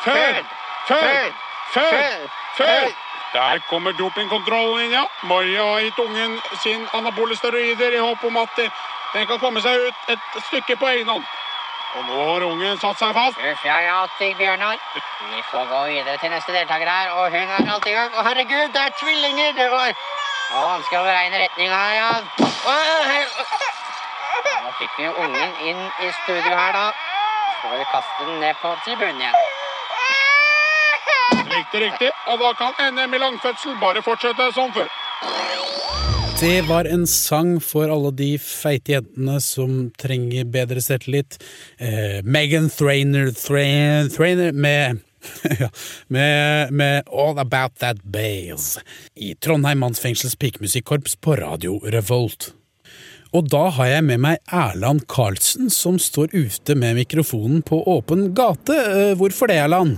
Fød! 0.05 0.45
Fød! 0.87 1.33
Fød! 1.73 2.29
Fød! 2.57 2.93
Der 3.35 3.59
kommer 3.71 3.93
dopingkontrollen 3.93 4.85
inn, 4.85 4.93
ja. 4.93 5.05
Maria 5.23 5.63
har 5.73 5.81
gitt 5.81 5.99
ungen 5.99 6.41
sin 6.63 6.85
anabole 6.95 7.37
steroider 7.37 7.91
i 7.97 7.99
håp 7.99 8.25
om 8.25 8.37
at 8.37 8.59
eh, 8.63 8.71
den 9.15 9.27
kan 9.27 9.39
komme 9.43 9.63
seg 9.65 9.89
ut 9.89 10.13
et 10.15 10.29
stykke 10.47 10.77
på 10.77 10.87
egen 10.93 11.09
hånd. 11.09 11.25
Og 11.97 12.05
nå 12.09 12.21
har 12.29 12.45
ungen 12.47 12.79
satt 12.83 12.99
seg 12.99 13.11
fast. 13.15 13.39
Uff, 13.51 13.65
ja, 13.67 13.81
ja, 13.83 13.97
Stig 14.15 14.37
Bjørnar. 14.39 14.79
Vi 15.33 15.43
får 15.51 15.67
gå 15.73 15.81
videre 15.91 16.17
til 16.23 16.31
neste 16.31 16.55
deltaker 16.55 16.91
her, 16.91 17.11
og 17.11 17.31
hun 17.35 17.51
er 17.59 17.73
alt 17.75 17.87
i 17.91 17.97
gang. 17.97 18.15
Å, 18.15 18.23
herregud, 18.29 18.71
det 18.75 18.83
er 18.87 18.95
tvillinger! 19.01 19.53
Det 19.59 19.69
var 19.73 19.91
Å, 19.91 20.63
vanskelig 20.69 21.01
å 21.01 21.05
beregne 21.09 21.43
retninga 21.43 21.83
her, 21.83 21.95
ja. 21.99 22.11
Å, 22.71 22.79
her- 23.11 23.35
Nå 24.65 24.73
fikk 24.79 24.95
vi 24.99 25.05
jo 25.09 25.13
ungen 25.27 25.53
inn 25.71 25.83
i 26.07 26.11
studio 26.23 26.55
her, 26.55 26.73
da. 26.73 26.87
Får 27.65 27.79
vi 27.79 27.85
kaste 27.93 28.25
den 28.29 28.41
ned 28.41 28.55
på 28.63 28.71
tribunen 28.85 29.21
igjen. 29.21 29.37
Riktig, 31.57 31.81
riktig. 31.87 32.11
Og 32.29 32.43
da 32.43 32.51
kan 32.59 32.73
NM 32.93 33.15
i 33.15 33.21
langfødsel 33.23 33.79
bare 33.81 34.03
fortsette 34.05 34.51
som 34.53 34.73
før. 34.75 34.91
Det 36.41 36.67
var 36.69 36.85
en 36.85 37.07
sang 37.09 37.55
for 37.63 37.89
alle 37.89 38.11
de 38.19 38.35
feite 38.43 38.93
jentene 38.93 39.39
som 39.41 39.87
trenger 39.97 40.45
bedre 40.45 40.83
selvtillit. 40.85 41.39
Eh, 41.79 42.21
Megan 42.27 42.69
Thrainer, 42.69 43.31
Thrainer, 43.33 44.11
Thrainer 44.13 44.53
med 44.53 45.01
ja, 45.61 45.71
med, 46.07 46.73
med 46.73 47.09
All 47.09 47.39
About 47.39 47.79
That 47.81 48.03
Bales 48.03 48.79
i 49.15 49.35
Trondheim 49.35 49.81
mannsfengsels 49.81 50.37
pikemusikkorps 50.37 51.17
på 51.17 51.37
Radio 51.41 51.79
Revolt. 51.79 52.53
Og 53.35 53.49
da 53.51 53.65
har 53.75 53.89
jeg 53.91 54.07
med 54.07 54.21
meg 54.23 54.43
Erland 54.55 55.09
Karlsen, 55.11 55.71
som 55.73 55.99
står 55.99 56.31
ute 56.35 56.77
med 56.79 57.01
mikrofonen 57.01 57.65
på 57.67 57.81
åpen 57.91 58.29
gate. 58.37 58.77
Eh, 58.79 59.15
Hvorfor 59.19 59.51
det, 59.51 59.59
Erland? 59.65 59.97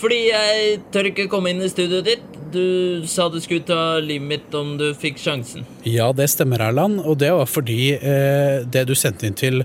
Fordi 0.00 0.20
jeg 0.30 0.76
tør 0.94 1.10
ikke 1.10 1.26
komme 1.28 1.50
inn 1.50 1.60
i 1.60 1.68
studioet 1.68 2.06
ditt. 2.06 2.36
Du 2.50 3.02
sa 3.10 3.28
du 3.30 3.36
skulle 3.42 3.66
ta 3.66 3.98
livet 4.02 4.26
mitt 4.26 4.54
om 4.58 4.72
du 4.78 4.88
fikk 4.98 5.18
sjansen. 5.22 5.66
Ja, 5.86 6.08
det 6.16 6.30
stemmer, 6.32 6.62
Erland. 6.70 7.02
Og 7.04 7.18
det 7.20 7.32
var 7.34 7.50
fordi 7.50 7.92
eh, 7.98 8.62
det 8.64 8.86
du 8.88 8.94
sendte 8.98 9.26
inn 9.28 9.36
til 9.38 9.64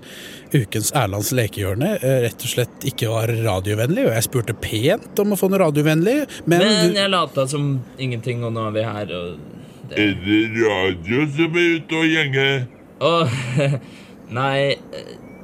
ukens 0.53 0.91
Erlands 0.97 1.31
lekehjørne, 1.35 1.95
eh, 2.01 2.19
rett 2.25 2.41
og 2.41 2.51
slett 2.51 2.89
ikke 2.89 3.09
var 3.13 3.31
radiovennlig. 3.45 4.09
Og 4.09 4.17
jeg 4.17 4.27
spurte 4.27 4.57
pent 4.65 5.21
om 5.21 5.33
å 5.33 5.39
få 5.39 5.49
noe 5.53 5.61
radiovennlig, 5.67 6.23
men, 6.49 6.65
Men 6.65 6.97
jeg 6.97 7.13
lata 7.13 7.45
som 7.49 7.75
ingenting, 8.01 8.43
og 8.45 8.57
nå 8.57 8.65
er 8.69 8.79
vi 8.79 8.87
her, 8.89 9.15
og 9.21 9.53
det 9.89 10.01
Er 10.01 10.15
det 10.25 10.41
radio 10.65 11.27
som 11.37 11.61
er 11.61 11.75
ute 11.77 12.01
og 12.01 12.09
gjenger? 12.09 12.65
Åh, 13.05 13.37
Nei, 14.39 14.75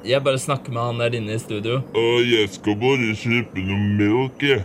jeg 0.08 0.24
bare 0.26 0.40
snakker 0.42 0.74
med 0.74 0.82
han 0.82 1.02
der 1.04 1.18
inne 1.20 1.36
i 1.36 1.42
studio. 1.42 1.82
Åh, 1.94 2.22
jeg 2.26 2.50
skal 2.56 2.78
bare 2.82 3.12
kjøpe 3.20 3.66
noe 3.66 3.82
melk, 4.00 4.42
jeg. 4.46 4.64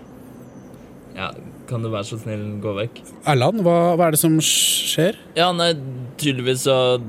Ja, 1.17 1.31
kan 1.69 1.85
du 1.85 1.91
være 1.93 2.07
så 2.09 2.19
snill 2.21 2.45
gå 2.63 2.73
vekk? 2.77 3.03
Erland, 3.29 3.61
hva, 3.67 3.77
hva 3.99 4.09
er 4.09 4.17
det 4.17 4.21
som 4.23 4.37
skjer? 4.45 5.19
Ja, 5.37 5.51
nei, 5.57 5.73
tydeligvis 6.21 6.67
har 6.71 7.01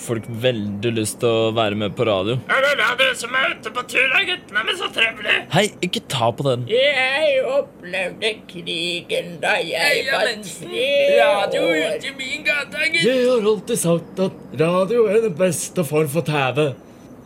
folk 0.00 0.24
veldig 0.42 0.90
lyst 0.96 1.18
til 1.22 1.28
å 1.30 1.50
være 1.56 1.76
med 1.78 1.94
på 1.98 2.06
radio. 2.08 2.36
Er 2.50 2.64
det 2.64 2.72
dere 2.80 3.14
som 3.18 3.34
er 3.36 3.54
ute 3.54 3.72
på 3.76 3.84
tur, 3.92 4.06
da, 4.12 4.20
guttene? 4.28 4.64
Men 4.68 4.78
så 4.80 4.88
trivelig. 4.94 5.36
Hei, 5.54 5.64
ikke 5.86 6.02
ta 6.12 6.30
på 6.36 6.46
den. 6.48 6.64
Jeg 6.70 7.40
opplevde 7.46 8.32
krigen 8.50 9.32
da 9.42 9.54
jeg 9.64 10.04
var 10.10 10.30
tre 10.44 10.84
år. 11.24 11.24
Radio 11.24 11.64
ute 11.70 12.10
i 12.12 12.14
min 12.18 12.46
gate, 12.48 12.84
gutt. 12.92 13.02
Jeg 13.06 13.24
har 13.30 13.50
alltid 13.54 13.82
sagt 13.86 14.22
at 14.28 14.44
radio 14.66 15.06
er 15.12 15.20
den 15.28 15.36
beste 15.40 15.84
form 15.88 16.08
for 16.12 16.26
TV. 16.26 16.70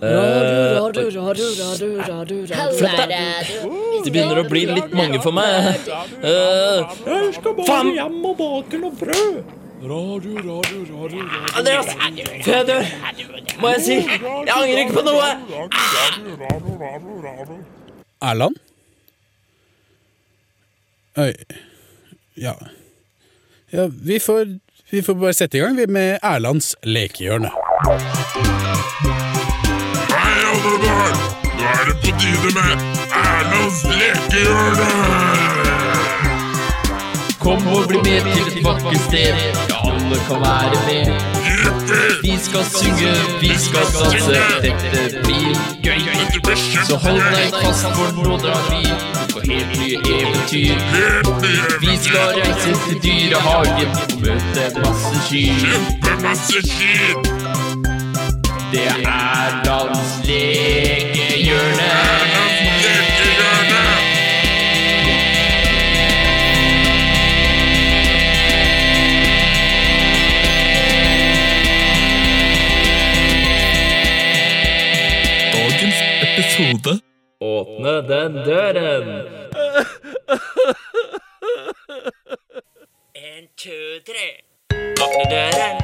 Radio, 0.05 0.85
radio, 0.85 1.05
radio, 1.17 1.47
radio, 1.57 1.91
radio, 2.05 2.39
radio. 2.51 2.73
Flytt. 2.77 4.05
Det 4.05 4.13
begynner 4.13 4.41
å 4.43 4.49
bli 4.51 4.65
litt 4.69 4.91
mange 4.93 5.21
for 5.25 5.33
meg. 5.33 5.79
Eh, 6.21 6.97
Jeg 7.07 7.31
skal 7.39 7.55
bare 7.63 7.95
hjem 7.95 8.19
og 8.29 8.35
bake 8.43 8.81
noe 8.83 8.93
brød. 9.01 9.39
Radio, 9.85 10.35
radio, 10.37 10.79
radio, 10.81 11.05
radio. 11.05 11.23
Andreas, 11.59 11.87
før 12.45 12.53
jeg 12.57 12.67
dør, 12.67 12.85
må 13.61 13.69
jeg 13.69 13.81
si 13.85 13.93
jeg 13.93 14.53
angrer 14.55 14.79
ikke 14.79 14.95
på 14.97 15.03
noe. 15.05 15.27
Erland? 18.23 18.57
Oi 21.17 21.33
Ja. 22.41 22.53
Ja, 23.73 23.87
vi 23.91 24.19
får, 24.19 24.45
vi 24.91 25.03
får 25.03 25.15
bare 25.21 25.33
sette 25.37 25.59
i 25.59 25.61
gang 25.61 25.77
vi 25.77 25.87
med 25.87 26.19
Erlands 26.23 26.77
lekehjørne. 26.83 27.51
Hei, 30.15 30.39
alle 30.49 30.77
barn! 30.87 31.17
Nå 31.61 31.69
er 31.75 31.85
det 31.91 31.97
på 32.01 32.11
tide 32.25 32.57
med 32.57 32.73
Erlands 33.21 33.85
lekehjørne! 34.01 35.55
Kom 37.45 37.67
og 37.67 37.89
bli 37.89 37.99
med 37.99 38.21
til 38.33 38.59
et 38.59 38.65
vakkert 38.65 39.01
sted. 39.09 39.35
Alle 39.85 40.19
kan 40.29 40.39
være 40.45 40.79
med. 40.87 41.07
Vi 42.23 42.39
skal 42.47 42.65
synge, 42.65 43.13
vi 43.41 43.53
skal 43.59 43.87
danse. 43.99 44.39
Dette 44.63 45.21
blir 45.25 45.53
gøy. 45.85 46.01
Så 46.89 46.97
hold 46.97 47.21
deg 47.37 47.53
fast, 47.63 47.85
for 47.97 48.09
nå 48.25 48.39
drar 48.45 48.65
vi 48.71 48.83
på 49.33 49.39
helt 49.49 49.79
nye 49.79 49.99
eventyr. 50.17 50.77
Vi 51.81 51.97
skal 52.07 52.27
reise 52.41 52.73
til 52.87 52.97
dyrehagen 53.05 53.91
og 54.03 54.17
møte 54.25 54.65
masse 54.81 55.17
kyr. 55.29 57.21
Det 58.73 58.89
er 59.05 59.63
dans 59.65 60.05
episode 76.55 77.01
Åpne 77.41 77.93
den 78.09 78.33
døren. 78.47 79.09
En, 83.15 83.49
to, 83.57 83.79
tre. 84.07 84.29
Åpne 84.73 85.25
døren. 85.31 85.81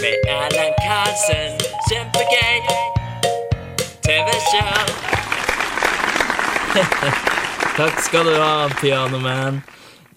Med 0.00 0.14
Erlend 0.30 0.78
Karlsen. 0.84 1.58
Kjempegøy. 1.88 2.58
TV-show. 4.06 4.70
Takk 7.78 8.00
skal 8.06 8.30
du 8.30 8.38
ha, 8.38 8.70
Pianoman. 8.80 9.60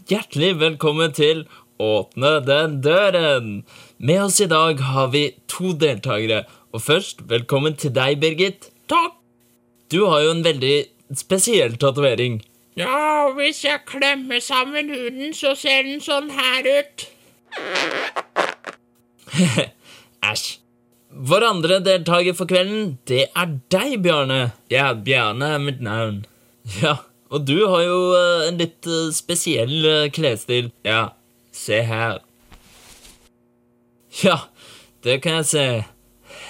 Hjertelig 0.08 0.54
velkommen 0.62 1.12
til 1.12 1.48
Åpne 1.80 2.38
den 2.46 2.80
døren. 2.86 3.52
Med 3.98 4.24
oss 4.30 4.40
i 4.40 4.48
dag 4.48 4.80
har 4.94 5.12
vi 5.12 5.28
to 5.50 5.74
deltakere. 5.74 6.46
Og 6.72 6.82
først, 6.86 7.26
velkommen 7.30 7.76
til 7.76 7.96
deg, 7.98 8.22
Birgit. 8.22 8.77
Takk. 8.88 9.18
Du 9.92 10.04
har 10.06 10.22
jo 10.26 10.32
en 10.36 10.44
veldig 10.44 10.78
spesiell 11.16 11.78
tatovering. 11.80 12.42
Ja, 12.78 13.30
hvis 13.34 13.64
jeg 13.66 13.86
klemmer 13.90 14.40
sammen 14.44 14.92
huden, 14.92 15.34
så 15.34 15.56
ser 15.58 15.88
den 15.88 16.02
sånn 16.04 16.30
her 16.36 16.68
ut. 16.68 17.08
Æsj. 20.32 20.48
Vår 21.18 21.42
andre 21.48 21.80
deltaker 21.82 22.36
for 22.38 22.50
kvelden, 22.50 22.98
det 23.10 23.24
er 23.32 23.54
deg, 23.74 23.96
Bjarne. 24.04 24.52
Ja, 24.70 24.92
Bjarne 24.94 25.56
er 25.56 25.64
mitt 25.64 25.84
navn. 25.84 26.26
Ja, 26.82 26.98
og 27.32 27.46
du 27.48 27.62
har 27.64 27.82
jo 27.86 28.00
eh, 28.12 28.48
en 28.50 28.58
litt 28.60 28.88
eh, 28.92 29.08
spesiell 29.16 29.86
eh, 29.88 30.10
klesstil. 30.12 30.68
Ja, 30.84 31.14
se 31.56 31.80
her. 31.88 32.20
Ja, 34.20 34.36
det 35.08 35.22
kan 35.24 35.40
jeg 35.40 35.48
se. 35.48 35.66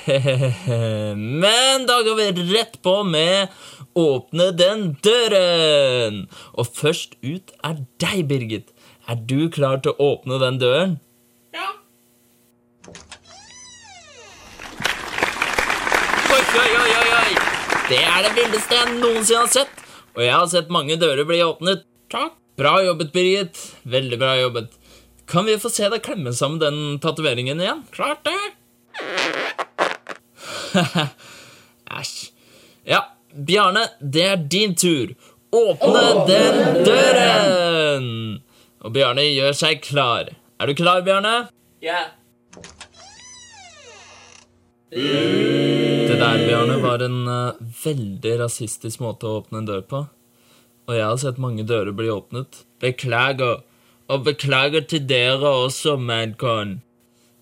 Men 1.17 1.85
da 1.87 2.01
går 2.05 2.15
vi 2.15 2.27
rett 2.53 2.81
på 2.81 3.03
med 3.03 3.51
Åpne 3.97 4.51
den 4.53 4.91
døren. 5.01 6.27
Og 6.53 6.67
først 6.77 7.15
ut 7.25 7.53
er 7.65 7.79
deg, 7.97 8.27
Birgit. 8.29 8.69
Er 9.09 9.17
du 9.17 9.49
klar 9.49 9.81
til 9.81 9.95
å 9.95 10.11
åpne 10.13 10.37
den 10.43 10.59
døren? 10.61 10.93
Ja. 11.55 11.71
Oi, 16.29 16.41
oi, 16.61 16.69
oi, 16.83 17.09
oi. 17.17 17.31
Det 17.89 18.03
er 18.03 18.27
det 18.27 18.33
villeste 18.37 18.77
jeg 18.77 18.97
noensinne 18.99 19.45
har 19.47 19.53
sett. 19.55 19.85
Og 20.13 20.21
jeg 20.27 20.35
har 20.35 20.49
sett 20.51 20.69
mange 20.73 20.99
dører 21.01 21.25
bli 21.25 21.41
åpnet. 21.41 21.87
Takk. 22.13 22.37
Bra 22.57 22.77
jobbet, 22.85 23.09
Birgit. 23.15 23.63
Veldig 23.89 24.21
bra 24.21 24.35
jobbet. 24.37 24.77
Kan 25.27 25.49
vi 25.49 25.57
få 25.61 25.73
se 25.73 25.89
deg 25.89 26.05
klemme 26.05 26.37
sammen 26.37 26.61
den 26.61 27.01
tatoveringen 27.01 27.65
igjen? 27.65 27.81
Klart 27.97 28.29
det. 28.29 29.66
Æsj. 31.99 32.31
Ja, 32.87 33.01
Bjarne, 33.33 33.87
det 33.99 34.25
er 34.25 34.35
din 34.37 34.75
tur. 34.75 35.13
Åpne 35.51 36.03
den 36.27 36.83
døren! 36.85 38.07
Og 38.83 38.93
Bjarne 38.93 39.25
gjør 39.27 39.55
seg 39.57 39.81
klar. 39.83 40.29
Er 40.59 40.69
du 40.69 40.75
klar, 40.77 41.01
Bjarne? 41.05 41.47
Ja. 41.83 42.05
Det 44.89 46.15
der, 46.19 46.37
Bjarne, 46.47 46.77
var 46.83 47.03
en 47.03 47.19
uh, 47.27 47.57
veldig 47.83 48.37
rasistisk 48.43 49.01
måte 49.03 49.27
å 49.27 49.41
åpne 49.41 49.61
en 49.61 49.67
dør 49.69 49.83
på. 49.87 50.05
Og 50.87 50.95
jeg 50.95 51.03
har 51.03 51.19
sett 51.19 51.41
mange 51.43 51.65
dører 51.67 51.95
bli 51.95 52.09
åpnet. 52.11 52.63
Beklager. 52.83 53.63
Og 54.07 54.23
beklager 54.23 54.85
til 54.87 55.03
dere 55.07 55.51
også, 55.65 55.97
Madcon. 55.99 56.77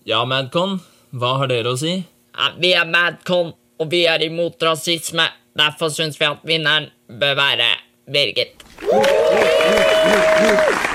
Ja, 0.06 0.24
Madcon, 0.26 0.80
hva 1.14 1.36
har 1.42 1.50
dere 1.52 1.74
å 1.74 1.78
si? 1.78 2.00
Vi 2.60 2.72
er 2.76 2.84
Madcon, 2.88 3.52
og 3.80 3.90
vi 3.90 4.04
er 4.08 4.22
imot 4.26 4.62
rasisme. 4.62 5.24
Derfor 5.56 5.88
syns 5.92 6.18
vi 6.20 6.26
at 6.28 6.42
vinneren 6.44 6.90
bør 7.20 7.34
være 7.38 7.70
Birgit. 8.12 8.64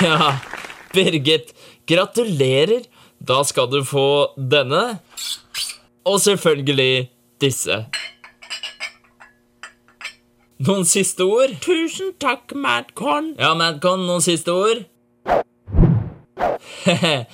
Ja, 0.00 0.38
Birgit, 0.94 1.52
gratulerer. 1.86 2.86
Da 3.20 3.42
skal 3.44 3.66
du 3.68 3.82
få 3.84 4.32
denne. 4.36 4.98
Og 6.08 6.20
selvfølgelig 6.24 7.10
disse. 7.40 7.84
Noen 10.60 10.84
siste 10.88 11.24
ord? 11.28 11.52
Tusen 11.64 12.14
takk, 12.20 12.54
Madcon. 12.56 13.34
Ja, 13.40 13.52
Madcon, 13.56 14.06
noen 14.08 14.24
siste 14.24 14.52
ord? 14.56 14.82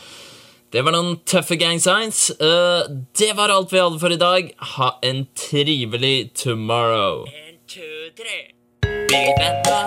det 0.77 0.83
var 0.85 0.93
noen 0.93 1.15
tøffe 1.25 1.57
gang 1.57 1.79
signs. 1.81 2.27
Eh, 2.37 2.83
det 3.17 3.31
var 3.39 3.49
alt 3.49 3.71
vi 3.73 3.79
hadde 3.81 3.97
for 3.97 4.13
i 4.13 4.19
dag. 4.21 4.51
Ha 4.77 4.89
en 5.09 5.23
trivelig 5.33 6.35
tomorrow. 6.37 7.23
En, 7.33 7.57
to, 7.65 7.87
tre. 8.19 8.37
Birgit 8.85 9.41
venta. 9.41 9.79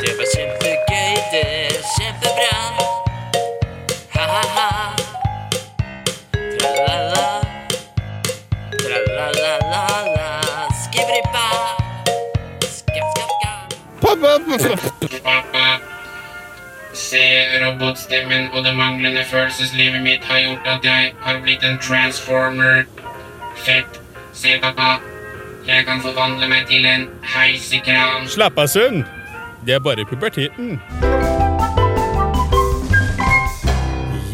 Det 0.00 0.10
var 0.18 0.26
kjempegøy, 0.32 1.14
det 1.30 1.44
er 1.46 1.78
kjempebra. 1.92 2.56
Ha-ha-ha. 4.16 4.66
Tra-la-la. 6.34 7.28
Tra-la-la-la-la. 8.74 10.28
Skibribba. 10.82 11.46
Pappa. 14.02 14.90
Robotstemmen 17.62 18.48
og 18.52 18.64
det 18.64 18.74
manglende 18.76 19.24
følelseslivet 19.30 20.02
mitt 20.02 20.24
har 20.24 20.40
gjort 20.40 20.66
at 20.66 20.84
jeg 20.84 21.12
har 21.20 21.40
blitt 21.42 21.64
en 21.64 21.78
transformer. 21.78 22.84
Fett. 23.56 24.00
Se, 24.32 24.58
pappa. 24.62 24.98
Jeg 25.66 25.86
kan 25.86 26.00
forvandle 26.02 26.48
meg 26.48 26.66
til 26.68 26.84
en 26.86 27.06
heisekran. 27.36 28.26
Slapp 28.28 28.58
av, 28.58 28.68
sønn. 28.68 29.04
Det 29.66 29.74
er 29.74 29.80
bare 29.80 30.04
puberteten. 30.04 30.80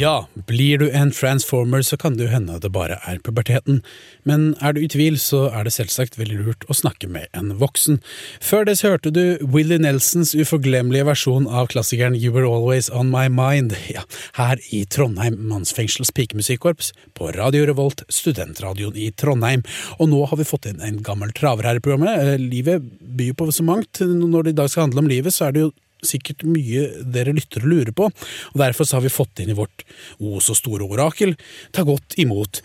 Ja, 0.01 0.25
blir 0.51 0.81
du 0.83 0.89
en 0.91 1.13
transformer, 1.15 1.85
så 1.87 1.97
kan 2.01 2.17
det 2.19 2.27
jo 2.27 2.33
hende 2.35 2.59
det 2.63 2.73
bare 2.75 2.99
er 3.09 3.21
puberteten. 3.23 3.81
Men 4.27 4.55
er 4.61 4.75
du 4.75 4.83
i 4.83 4.91
tvil, 4.91 5.19
så 5.23 5.47
er 5.55 5.67
det 5.67 5.75
selvsagt 5.77 6.19
veldig 6.19 6.39
lurt 6.43 6.67
å 6.69 6.77
snakke 6.77 7.09
med 7.11 7.29
en 7.37 7.53
voksen. 7.61 8.01
Før 8.43 8.67
det 8.67 8.79
så 8.81 8.95
hørte 8.95 9.13
du 9.15 9.39
Willie 9.55 9.81
Nelsons 9.83 10.35
uforglemmelige 10.35 11.07
versjon 11.09 11.47
av 11.47 11.71
klassikeren 11.73 12.19
You 12.19 12.35
Were 12.35 12.49
Always 12.51 12.91
On 12.91 13.13
My 13.13 13.29
Mind, 13.33 13.77
ja, 13.93 14.03
her 14.39 14.61
i 14.75 14.83
Trondheim 14.91 15.39
Mannsfengsels 15.51 16.13
pikemusikkorps, 16.17 16.93
på 17.15 17.31
Radio 17.37 17.67
Revolt, 17.71 18.03
studentradioen 18.11 18.99
i 18.99 19.11
Trondheim. 19.15 19.63
Og 19.99 20.11
nå 20.11 20.25
har 20.27 20.41
vi 20.41 20.49
fått 20.49 20.71
inn 20.71 20.83
en 20.85 21.03
gammel 21.07 21.35
traver 21.37 21.69
her 21.69 21.79
i 21.79 21.85
programmet. 21.85 22.19
Eh, 22.25 22.41
Livet 22.41 22.83
byr 23.01 23.37
på 23.39 23.51
så 23.55 23.67
mangt. 23.67 24.01
Når 24.01 24.49
det 24.49 24.57
i 24.57 24.61
dag 24.63 24.71
skal 24.73 24.89
handle 24.89 25.05
om 25.05 25.11
livet, 25.11 25.35
så 25.35 25.49
er 25.49 25.57
det 25.57 25.65
jo 25.67 25.73
sikkert 26.07 26.45
mye 26.49 26.87
dere 27.13 27.33
lyttere 27.37 27.67
lurer 27.69 27.93
på, 27.97 28.09
og 28.11 28.57
derfor 28.61 28.85
så 28.89 28.99
har 28.99 29.05
vi 29.07 29.13
fått 29.13 29.41
inn 29.45 29.51
i 29.53 29.59
vårt 29.59 29.85
o 30.21 30.41
så 30.41 30.55
store 30.59 30.87
orakel 30.89 31.37
ta 31.77 31.85
godt 31.87 32.17
imot 32.21 32.63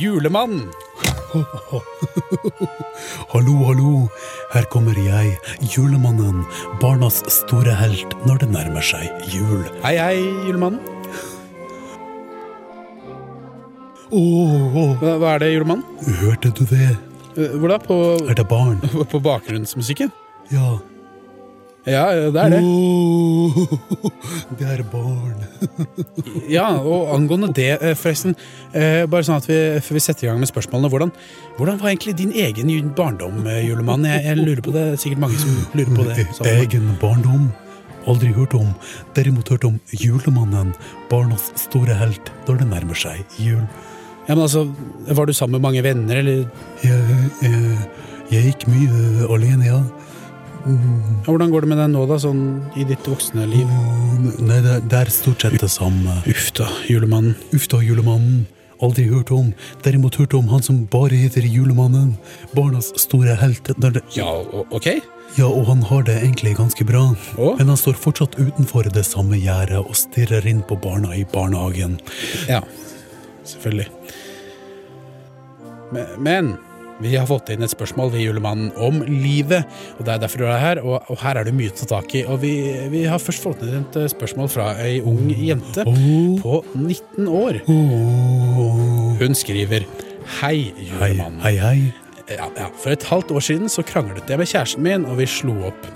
julemannen. 0.00 0.66
Hallo, 3.32 3.54
hallo, 3.68 3.90
her 4.54 4.64
kommer 4.72 4.96
jeg, 4.98 5.34
julemannen, 5.74 6.40
barnas 6.82 7.20
store 7.30 7.74
helt 7.76 8.14
når 8.26 8.40
det 8.42 8.48
nærmer 8.54 8.82
seg 8.84 9.04
jul. 9.34 9.60
Hei, 9.84 9.94
hei, 10.00 10.16
julemannen. 10.48 10.80
Oh, 14.08 14.94
Hva, 14.96 15.18
hva 15.20 15.34
er 15.36 15.42
det, 15.44 15.50
julemannen? 15.52 15.84
hørte 16.22 16.48
du 16.56 16.62
det? 16.70 16.94
Eh, 17.36 17.52
Hvor 17.60 17.68
da? 17.68 17.76
På, 17.82 17.96
Er 18.24 18.34
det 18.38 18.46
barn? 18.48 18.78
på 19.12 19.20
bakgrunnsmusikken? 19.20 20.08
Ja. 20.50 20.78
Ja, 21.88 22.04
det 22.30 22.42
er 22.42 22.50
det. 22.52 22.60
Det 24.58 24.66
er 24.74 24.82
barn. 24.92 25.34
Ja, 26.48 26.66
og 26.80 27.10
angående 27.14 27.48
det, 27.56 27.70
eh, 27.82 27.94
forresten. 27.98 28.34
eh, 28.72 29.04
Bare 29.10 29.24
sånn 29.26 29.36
at 29.40 29.46
vi, 29.48 29.56
vi 29.96 30.00
setter 30.02 30.26
i 30.26 30.30
gang 30.30 30.40
med 30.40 30.48
spørsmålene. 30.50 30.90
Hvordan, 30.92 31.12
hvordan 31.58 31.78
var 31.80 31.90
egentlig 31.92 32.14
din 32.20 32.32
egen 32.32 32.90
barndom, 32.96 33.40
eh, 33.46 33.62
julemann? 33.68 34.04
Jeg, 34.08 34.24
jeg 34.24 34.36
lurer 34.40 34.62
på 34.64 34.72
det. 34.74 34.84
Det 34.90 34.96
er 34.98 35.02
sikkert 35.04 35.22
mange 35.24 35.40
som 35.40 35.56
lurer 35.76 35.94
på 35.96 36.06
det. 36.08 36.26
Så- 36.36 36.46
Egen 36.48 36.90
barndom? 37.02 37.48
Aldri 38.08 38.30
hørt 38.32 38.54
om. 38.56 38.70
Derimot 39.16 39.48
hørt 39.52 39.64
om 39.68 39.80
julemannen, 39.92 40.70
barnas 41.10 41.50
store 41.60 41.94
helt 41.98 42.30
når 42.46 42.62
det 42.62 42.68
nærmer 42.70 42.96
seg 42.96 43.24
jul. 43.36 43.64
Ja, 44.28 44.34
men 44.34 44.44
altså, 44.46 44.66
Var 45.08 45.26
du 45.26 45.32
sammen 45.32 45.56
med 45.60 45.64
mange 45.64 45.82
venner, 45.84 46.16
eller 46.20 46.44
Jeg, 46.84 47.28
jeg, 47.42 47.78
jeg 48.30 48.44
gikk 48.52 48.66
mye 48.68 49.28
alene, 49.28 49.64
ja. 49.68 49.78
Mm, 50.66 51.22
ja, 51.22 51.30
Hvordan 51.30 51.50
går 51.52 51.64
det 51.64 51.68
med 51.70 51.78
deg 51.82 51.90
nå, 51.94 52.04
da, 52.10 52.18
sånn 52.20 52.44
i 52.76 52.84
ditt 52.88 53.06
voksne 53.08 53.46
liv? 53.48 53.72
Nei, 54.42 54.60
det, 54.64 54.80
det 54.90 55.02
er 55.04 55.10
stort 55.12 55.44
sett 55.44 55.58
det 55.62 55.70
samme. 55.72 56.20
Uff 56.28 56.48
da, 56.58 56.68
julemannen. 56.90 57.36
Uff 57.56 57.68
da, 57.70 57.80
julemannen. 57.84 58.46
Aldri 58.84 59.08
hørt 59.10 59.30
om. 59.34 59.52
Derimot 59.82 60.18
hørt 60.20 60.34
om 60.38 60.50
han 60.52 60.62
som 60.62 60.84
bare 60.90 61.18
heter 61.18 61.42
Julemannen. 61.42 62.12
Barnas 62.54 62.92
store 63.00 63.34
helt. 63.40 63.70
Ja, 64.14 64.28
ok. 64.70 64.86
ja, 65.34 65.48
og 65.48 65.66
han 65.66 65.82
har 65.82 66.04
det 66.06 66.20
egentlig 66.20 66.54
ganske 66.60 66.86
bra. 66.86 67.08
Å? 67.34 67.56
Men 67.58 67.72
han 67.72 67.80
står 67.80 67.98
fortsatt 67.98 68.38
utenfor 68.38 68.86
det 68.94 69.02
samme 69.08 69.40
gjerdet 69.40 69.80
og 69.82 69.98
stirrer 69.98 70.46
inn 70.46 70.62
på 70.62 70.78
barna 70.78 71.16
i 71.16 71.24
barnehagen. 71.32 71.98
Ja, 72.46 72.62
selvfølgelig. 73.50 73.90
Men, 75.90 76.14
men 76.22 76.54
vi 77.00 77.12
har 77.14 77.28
fått 77.30 77.52
inn 77.54 77.62
et 77.62 77.70
spørsmål 77.70 78.10
ved 78.14 78.24
julemannen 78.24 78.72
om 78.82 79.00
livet, 79.06 79.68
og 79.98 80.06
det 80.06 80.14
er 80.16 80.22
derfor 80.24 80.42
du 80.42 80.48
er 80.50 80.58
her. 80.62 80.80
Og, 80.82 80.96
og 81.06 81.20
her 81.22 81.38
er 81.38 81.46
det 81.46 81.54
mye 81.54 81.70
å 81.70 81.76
ta 81.78 81.86
tak 81.92 82.14
i. 82.18 82.24
Og 82.26 82.40
vi, 82.42 82.52
vi 82.90 83.04
har 83.06 83.22
først 83.22 83.44
fått 83.44 83.62
inn 83.66 83.80
et 83.84 83.98
eh, 84.00 84.08
spørsmål 84.10 84.50
fra 84.50 84.72
ei 84.82 84.98
ung 85.06 85.30
jente 85.30 85.86
på 85.86 86.60
19 86.74 87.30
år. 87.30 87.62
Hun 89.22 89.38
skriver 89.38 89.86
Hei, 90.38 90.74
Hei, 90.74 90.84
julemannen. 90.90 91.40
hei, 91.40 91.54
hei. 91.62 91.78
Ja, 92.28 92.50
ja. 92.58 92.66
For 92.76 92.92
et 92.92 93.06
halvt 93.08 93.30
år 93.32 93.44
siden 93.46 93.70
så 93.72 93.80
kranglet 93.86 94.28
jeg 94.28 94.40
med 94.40 94.50
kjæresten 94.50 94.84
min, 94.84 95.06
og 95.08 95.16
vi 95.22 95.28
slo 95.30 95.54
opp. 95.70 95.86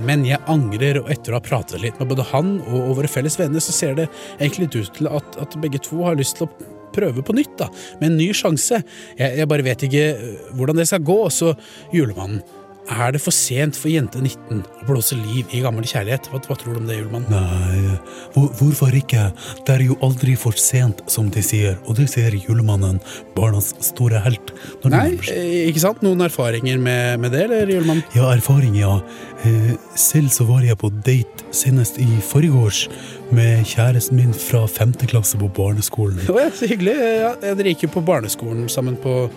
Men 0.00 0.22
jeg 0.24 0.40
angrer, 0.48 1.02
og 1.02 1.10
etter 1.12 1.34
å 1.34 1.40
ha 1.40 1.44
pratet 1.44 1.82
litt 1.82 1.98
med 2.00 2.08
både 2.12 2.24
han 2.30 2.54
og 2.70 2.94
våre 2.96 3.10
felles 3.10 3.36
venner, 3.36 3.60
så 3.60 3.74
ser 3.74 3.98
det 3.98 4.06
egentlig 4.38 4.70
ut 4.78 4.94
til 4.96 5.10
at, 5.10 5.36
at 5.42 5.58
begge 5.60 5.82
to 5.84 6.00
har 6.06 6.16
lyst 6.16 6.38
til 6.38 6.46
å 6.46 6.78
prøve 6.94 7.24
på 7.26 7.36
nytt, 7.36 7.56
da. 7.60 7.68
Med 8.00 8.12
en 8.12 8.20
ny 8.20 8.30
sjanse. 8.36 8.82
Jeg, 9.18 9.38
jeg 9.40 9.50
bare 9.50 9.66
vet 9.66 9.86
ikke 9.88 10.06
øh, 10.14 10.56
hvordan 10.58 10.82
det 10.82 10.88
skal 10.90 11.04
gå, 11.06 11.20
så 11.34 11.54
julemannen. 11.94 12.42
Er 12.88 13.12
det 13.14 13.20
for 13.22 13.34
sent 13.34 13.76
for 13.78 13.90
jente 13.92 14.18
19 14.18 14.62
å 14.64 14.86
blåse 14.88 15.16
liv 15.18 15.50
i 15.54 15.60
gammel 15.62 15.84
kjærlighet? 15.86 16.30
Hva, 16.32 16.40
hva 16.46 16.56
tror 16.58 16.74
du 16.74 16.80
om 16.80 16.88
det, 16.88 16.96
julemannen? 16.98 17.28
Nei, 17.30 17.98
hvor, 18.34 18.48
hvorfor 18.58 18.96
ikke? 18.96 19.28
Det 19.66 19.74
er 19.76 19.84
jo 19.84 19.98
aldri 20.06 20.34
for 20.40 20.56
sent, 20.58 21.02
som 21.10 21.28
de 21.30 21.42
sier, 21.44 21.76
og 21.84 21.98
det 22.00 22.08
sier 22.10 22.34
julemannen, 22.34 22.98
barnas 23.36 23.74
store 23.84 24.22
helt. 24.24 24.54
Nei, 24.90 25.12
eh, 25.30 25.68
ikke 25.68 25.84
sant? 25.84 26.00
Noen 26.06 26.24
erfaringer 26.26 26.80
med, 26.80 27.20
med 27.22 27.36
det, 27.36 27.44
eller, 27.46 27.70
julemannen? 27.76 28.02
Ja, 28.16 28.32
erfaring, 28.32 28.74
ja. 28.80 28.96
Eh, 29.44 29.76
selv 29.98 30.32
så 30.34 30.48
var 30.48 30.64
jeg 30.66 30.80
på 30.80 30.90
date 31.04 31.46
senest 31.54 32.00
i 32.02 32.08
forgårs 32.24 32.86
med 33.34 33.62
kjæresten 33.70 34.18
min 34.18 34.34
fra 34.34 34.64
femte 34.70 35.06
klasse 35.10 35.38
på 35.38 35.50
barneskolen. 35.54 36.18
Det 36.24 36.34
ja, 36.34 36.50
så 36.56 36.66
hyggelig. 36.70 36.96
Ja, 36.96 37.36
dere 37.44 37.70
gikk 37.70 37.86
jo 37.86 37.94
på 38.00 38.04
barneskolen 38.08 38.66
sammen 38.72 38.98
på 39.00 39.28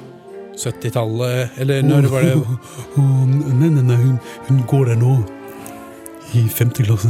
70-tallet, 0.60 1.56
eller 1.64 1.82
når 1.86 2.10
var 2.12 2.28
det 2.28 2.36
Nei, 2.98 3.70
nei, 3.70 3.82
nei, 3.82 3.98
hun, 3.98 4.20
hun 4.50 4.62
går 4.70 4.92
der 4.92 5.02
nå. 5.02 5.16
I 6.38 6.46
femte 6.50 6.86
klasse. 6.86 7.10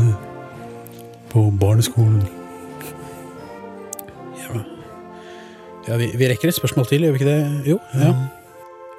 På 1.31 1.47
barneskolen. 1.59 2.23
Ja, 5.87 5.97
vi, 5.99 6.13
vi 6.15 6.29
rekker 6.31 6.47
et 6.47 6.55
spørsmål 6.55 6.87
til, 6.87 7.03
gjør 7.03 7.15
vi 7.15 7.19
ikke 7.19 7.31
det? 7.31 7.73
Jo. 7.73 7.77
Ja. 7.99 8.11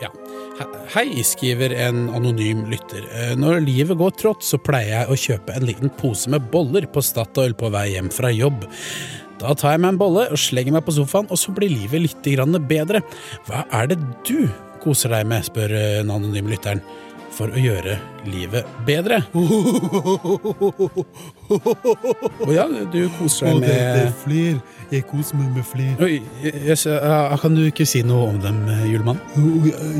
ja. 0.02 0.10
Hei, 0.92 1.06
skriver 1.24 1.72
en 1.86 2.04
anonym 2.12 2.66
lytter. 2.70 3.06
Eh, 3.08 3.32
Når 3.40 3.62
livet 3.64 3.98
går 3.98 4.12
trått, 4.20 4.44
så 4.44 4.60
pleier 4.60 4.92
jeg 4.98 5.08
å 5.08 5.16
kjøpe 5.18 5.56
en 5.56 5.64
liten 5.66 5.92
pose 5.98 6.30
med 6.32 6.44
boller 6.52 6.86
på 6.92 7.02
Statoil 7.04 7.56
på 7.58 7.72
vei 7.72 7.88
hjem 7.94 8.12
fra 8.12 8.30
jobb. 8.34 8.66
Da 9.40 9.54
tar 9.58 9.74
jeg 9.74 9.82
meg 9.82 9.94
en 9.94 10.00
bolle 10.00 10.28
og 10.32 10.38
slenger 10.40 10.76
meg 10.76 10.84
på 10.86 10.94
sofaen, 10.96 11.26
og 11.30 11.38
så 11.40 11.54
blir 11.54 11.72
livet 11.72 12.00
litt 12.06 12.28
bedre. 12.68 13.02
Hva 13.48 13.64
er 13.72 13.86
det 13.92 13.98
du 14.28 14.48
koser 14.84 15.10
deg 15.14 15.26
med, 15.26 15.44
spør 15.46 15.72
eh, 15.72 15.98
den 16.02 16.10
anonyme 16.12 16.50
lytteren. 16.52 16.82
for 17.34 17.50
å 17.50 17.58
gjøre 17.58 17.96
livet 18.30 18.62
bedre. 18.86 19.16
Å 22.46 22.52
ja, 22.54 22.68
du 22.92 23.08
koser 23.18 23.48
deg 23.48 23.58
med 23.58 23.66
det, 23.66 23.74
det 23.74 24.04
er 24.04 24.12
flir. 24.20 24.60
Jeg 24.92 25.02
koser 25.10 25.40
meg 25.40 25.48
med 25.56 25.66
flir. 25.66 25.98
Oi, 25.98 26.22
yes, 26.44 26.86
Kan 27.42 27.58
du 27.58 27.64
ikke 27.66 27.86
si 27.90 28.04
noe 28.06 28.28
om 28.30 28.38
dem, 28.38 28.62
julemann? 28.86 29.18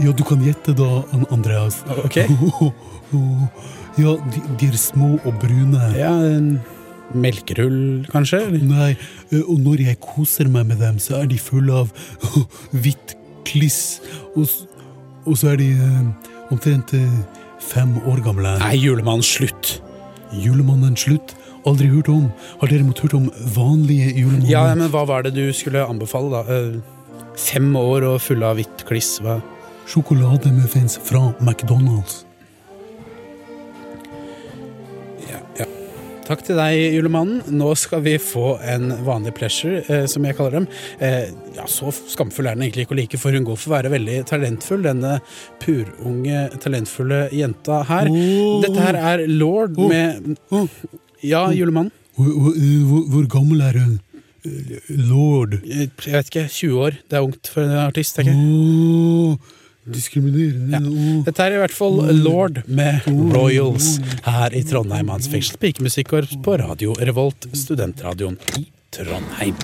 Ja, 0.05 0.15
du 0.15 0.23
kan 0.23 0.47
gjette 0.47 0.77
da, 0.79 1.03
Andreas. 1.35 1.83
Ok. 2.05 2.23
Ja, 3.95 4.17
de, 4.19 4.41
de 4.59 4.67
er 4.73 4.75
små 4.75 5.21
og 5.23 5.37
brune. 5.39 5.79
Ja, 5.95 6.11
en 6.27 6.57
melkerull, 7.15 8.05
kanskje? 8.13 8.41
Nei, 8.65 8.93
eh, 9.31 9.43
og 9.43 9.61
når 9.65 9.85
jeg 9.89 10.01
koser 10.03 10.51
meg 10.51 10.69
med 10.71 10.83
dem, 10.83 10.99
så 11.03 11.21
er 11.23 11.31
de 11.31 11.39
fulle 11.41 11.85
av 11.85 11.93
hvitt 12.85 13.17
kliss. 13.49 14.01
Og, 14.35 14.51
og 15.25 15.39
så 15.39 15.55
er 15.55 15.63
de 15.63 15.71
eh, 15.73 16.35
omtrent 16.55 16.95
eh, 16.97 17.17
fem 17.63 17.97
år 18.05 18.23
gamle. 18.27 18.57
Nei, 18.63 18.75
julemann, 18.83 19.25
slutt. 19.25 19.79
Julemannen 20.35 20.99
slutt. 20.99 21.37
Aldri 21.65 21.89
hørt 21.89 22.11
om. 22.13 22.27
Har 22.61 22.69
dere 22.69 22.85
måttet 22.85 23.07
hørt 23.07 23.17
om 23.23 23.31
vanlige 23.55 24.11
julemanner? 24.13 24.51
Ja, 24.51 24.67
men 24.77 24.91
hva 24.93 25.07
var 25.09 25.25
det 25.25 25.33
du 25.37 25.47
skulle 25.57 25.87
anbefale, 25.87 26.43
da? 26.43 26.59
Fem 27.41 27.73
år 27.79 28.05
og 28.11 28.21
fulle 28.23 28.51
av 28.51 28.61
hvitt 28.61 28.85
kliss, 28.89 29.17
hva? 29.25 29.39
Sjokolademuffins 29.89 30.99
fra 31.05 31.31
McDonald's. 31.41 32.23
Takk 36.25 36.41
til 36.41 36.57
deg, 36.57 36.79
julemannen. 36.95 37.43
Nå 37.53 37.75
skal 37.77 38.01
vi 38.05 38.15
få 38.23 38.55
en 38.65 38.95
vanlig 39.05 39.35
pleasure, 39.37 39.83
eh, 39.93 40.07
som 40.09 40.25
jeg 40.25 40.37
kaller 40.39 40.57
dem. 40.57 40.69
Eh, 40.99 41.29
ja, 41.57 41.67
Så 41.69 41.93
skamfull 41.93 42.49
er 42.49 42.57
den 42.57 42.65
egentlig 42.65 42.87
ikke 42.87 42.97
å 42.97 43.01
like, 43.03 43.19
for 43.21 43.37
hun 43.37 43.45
går 43.45 43.59
for 43.61 43.71
å 43.71 43.75
være 43.77 43.93
veldig 43.93 44.25
talentfull, 44.31 44.83
denne 44.87 45.19
purunge, 45.61 46.47
talentfulle 46.65 47.29
jenta 47.31 47.83
her. 47.85 48.09
Dette 48.65 48.81
her 48.81 48.97
er 48.97 49.27
Lord 49.29 49.77
med 49.77 50.39
Ja, 51.21 51.51
julemannen? 51.53 51.93
Hvor, 52.17 52.33
hvor, 52.33 52.57
eh, 52.57 53.11
hvor, 53.11 53.27
gammel 53.29 53.61
er 53.61 53.79
hun? 53.83 54.01
Eh, 54.47 54.81
Lord. 54.89 55.61
Jeg 55.65 55.91
vet 55.99 56.31
ikke. 56.31 56.49
20 56.49 56.81
år. 56.87 56.99
Det 57.11 57.19
er 57.19 57.27
ungt 57.27 57.49
for 57.53 57.65
en 57.65 57.77
artist, 57.85 58.17
tenker 58.17 58.33
jeg. 58.33 59.39
Diskriminerende. 59.85 60.79
ja. 60.81 61.23
Dette 61.27 61.45
er 61.45 61.57
i 61.57 61.61
hvert 61.61 61.75
fall 61.77 62.01
Lord 62.23 62.63
med 62.67 63.05
Royals 63.35 63.99
her 64.25 64.55
i 64.57 64.63
Trondheim. 64.65 65.13
Hans 65.13 65.29
fengsel 65.29 65.61
pikemusikkorps 65.61 66.39
på 66.45 66.57
Radio 66.63 66.97
Revolt, 67.01 67.49
studentradioen 67.53 68.39
i 68.59 68.67
Trondheim. 68.95 69.57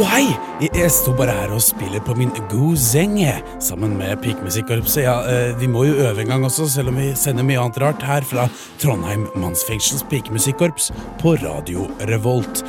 Å 0.00 0.04
hei! 0.08 0.30
Jeg- 0.64 0.90
står 0.90 1.16
bare 1.18 1.32
her 1.34 1.50
og 1.52 1.60
spiller 1.60 2.00
på 2.00 2.14
min 2.16 2.30
gozenge 2.48 3.34
sammen 3.60 3.98
med 3.98 4.22
Pikemusikkorpset. 4.22 5.02
Ja, 5.04 5.20
eh, 5.28 5.52
vi 5.60 5.66
må 5.66 5.84
jo 5.84 5.94
øve 6.06 6.20
en 6.20 6.28
gang 6.28 6.44
også, 6.44 6.68
selv 6.70 6.88
om 6.88 6.96
vi 6.96 7.12
sender 7.14 7.44
mye 7.44 7.60
annet 7.60 7.78
rart 7.82 8.02
her 8.02 8.22
fra 8.22 8.48
Trondheim 8.78 9.28
mannsfengsels 9.36 10.02
pikemusikkorps 10.08 10.90
på 11.18 11.36
Radio 11.42 11.90
Revolt. 12.08 12.62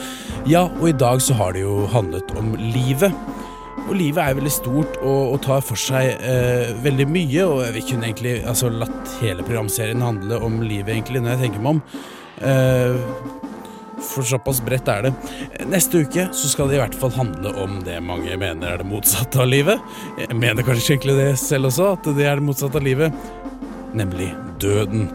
Ja, 0.45 0.65
og 0.81 0.89
i 0.89 0.91
dag 0.91 1.19
så 1.21 1.33
har 1.33 1.53
det 1.53 1.61
jo 1.61 1.87
handlet 1.87 2.35
om 2.37 2.53
livet. 2.57 3.13
Og 3.87 3.95
livet 3.95 4.17
er 4.17 4.35
veldig 4.35 4.51
stort 4.51 4.97
og, 5.01 5.33
og 5.33 5.41
tar 5.41 5.61
for 5.61 5.75
seg 5.75 6.19
eh, 6.19 6.73
veldig 6.83 7.07
mye, 7.07 7.45
og 7.47 7.73
vi 7.73 7.81
kunne 7.81 8.11
egentlig 8.11 8.43
altså, 8.45 8.69
latt 8.69 9.07
hele 9.21 9.41
programserien 9.41 10.01
handle 10.01 10.35
om 10.43 10.59
livet, 10.61 10.97
egentlig, 10.97 11.21
når 11.21 11.37
jeg 11.37 11.45
tenker 11.47 11.61
meg 11.63 11.77
om. 11.77 11.81
Eh, 12.41 13.50
for 14.01 14.25
såpass 14.27 14.61
bredt 14.65 14.89
er 14.91 15.07
det. 15.07 15.13
Neste 15.69 16.03
uke 16.05 16.27
så 16.35 16.51
skal 16.51 16.71
det 16.71 16.79
i 16.79 16.81
hvert 16.81 16.97
fall 16.97 17.13
handle 17.15 17.53
om 17.63 17.79
det 17.85 17.99
mange 18.03 18.37
mener 18.39 18.73
er 18.73 18.81
det 18.81 18.89
motsatte 18.89 19.43
av 19.43 19.51
livet. 19.51 19.79
Jeg 20.19 20.37
mener 20.37 20.65
kanskje 20.65 20.95
egentlig 20.95 21.19
det 21.19 21.29
selv 21.41 21.71
også, 21.71 21.93
at 21.95 22.11
det 22.17 22.27
er 22.27 22.41
det 22.41 22.47
motsatte 22.49 22.81
av 22.81 22.87
livet. 22.87 23.23
Nemlig 23.97 24.31
døden. 24.61 25.09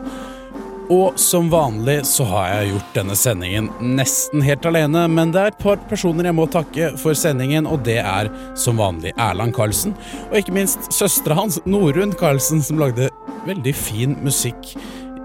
Og 0.93 1.16
som 1.18 1.49
vanlig 1.51 2.05
så 2.07 2.24
har 2.30 2.51
jeg 2.51 2.68
gjort 2.70 2.93
denne 2.95 3.16
sendingen 3.18 3.70
nesten 3.82 4.45
helt 4.47 4.66
alene, 4.70 5.07
men 5.11 5.32
det 5.34 5.41
er 5.41 5.51
et 5.51 5.59
par 5.62 5.80
personer 5.91 6.28
jeg 6.28 6.37
må 6.39 6.47
takke 6.51 6.93
for 7.01 7.18
sendingen, 7.18 7.66
og 7.66 7.82
det 7.89 7.99
er 8.05 8.30
som 8.59 8.78
vanlig 8.78 9.11
Erland 9.18 9.57
Karlsen, 9.57 9.97
og 10.28 10.39
ikke 10.39 10.55
minst 10.55 10.87
søstera 10.95 11.41
hans, 11.41 11.59
Norunn 11.66 12.14
Karlsen, 12.14 12.62
som 12.62 12.78
lagde 12.78 13.11
veldig 13.49 13.74
fin 13.74 14.14
musikk 14.22 14.76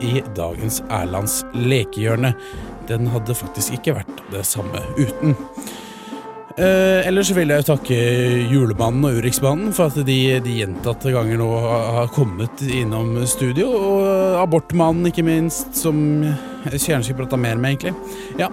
i 0.02 0.24
dagens 0.34 0.82
Erlands 0.90 1.42
lekehjørne. 1.54 2.34
Den 2.92 3.12
hadde 3.14 3.38
faktisk 3.38 3.80
ikke 3.80 3.96
vært 4.02 4.26
det 4.34 4.44
samme 4.48 4.84
uten. 5.00 5.38
Eh, 6.60 7.08
ellers 7.08 7.30
vil 7.32 7.52
jeg 7.52 7.64
jo 7.64 7.68
takke 7.70 7.98
Julemannen 8.52 9.06
og 9.08 9.20
Urixmannen 9.22 9.72
for 9.76 9.88
at 9.88 10.02
de, 10.08 10.18
de 10.44 10.58
gjentatte 10.60 11.14
ganger 11.14 11.40
nå 11.40 11.48
har, 11.64 12.12
kommet 12.12 12.64
innom 12.68 13.14
studio. 13.30 13.70
Og 13.72 14.42
Abortmannen, 14.42 15.08
ikke 15.12 15.26
minst, 15.26 15.72
som 15.80 16.02
jeg 16.68 16.82
gjerne 16.84 17.08
skulle 17.08 17.40
mer 17.40 17.56
med, 17.56 17.78
egentlig. 17.78 17.96
Ja, 18.42 18.52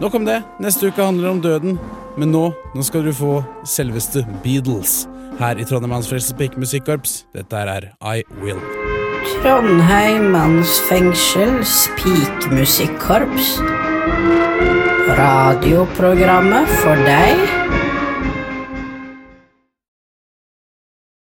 nok 0.00 0.16
om 0.20 0.28
det. 0.28 0.40
Neste 0.64 0.88
uke 0.88 1.04
handler 1.04 1.34
om 1.34 1.44
døden. 1.44 1.78
Men 2.16 2.30
nå, 2.32 2.46
nå 2.74 2.86
skal 2.86 3.04
du 3.04 3.12
få 3.12 3.40
selveste 3.66 4.24
Beatles 4.44 5.02
her 5.40 5.58
i 5.58 5.66
Trondheim 5.66 5.96
Mannsfrelses 5.96 6.36
Pikemusikkorps. 6.38 7.24
Dette 7.34 7.64
er 7.74 7.90
I 8.00 8.22
Will. 8.40 8.62
Trondheim 9.24 10.30
mannsfengsels 10.34 11.88
pikemusikkorps. 11.96 13.54
Radioprogrammet 15.16 16.68
for 16.82 17.04
deg 17.08 17.53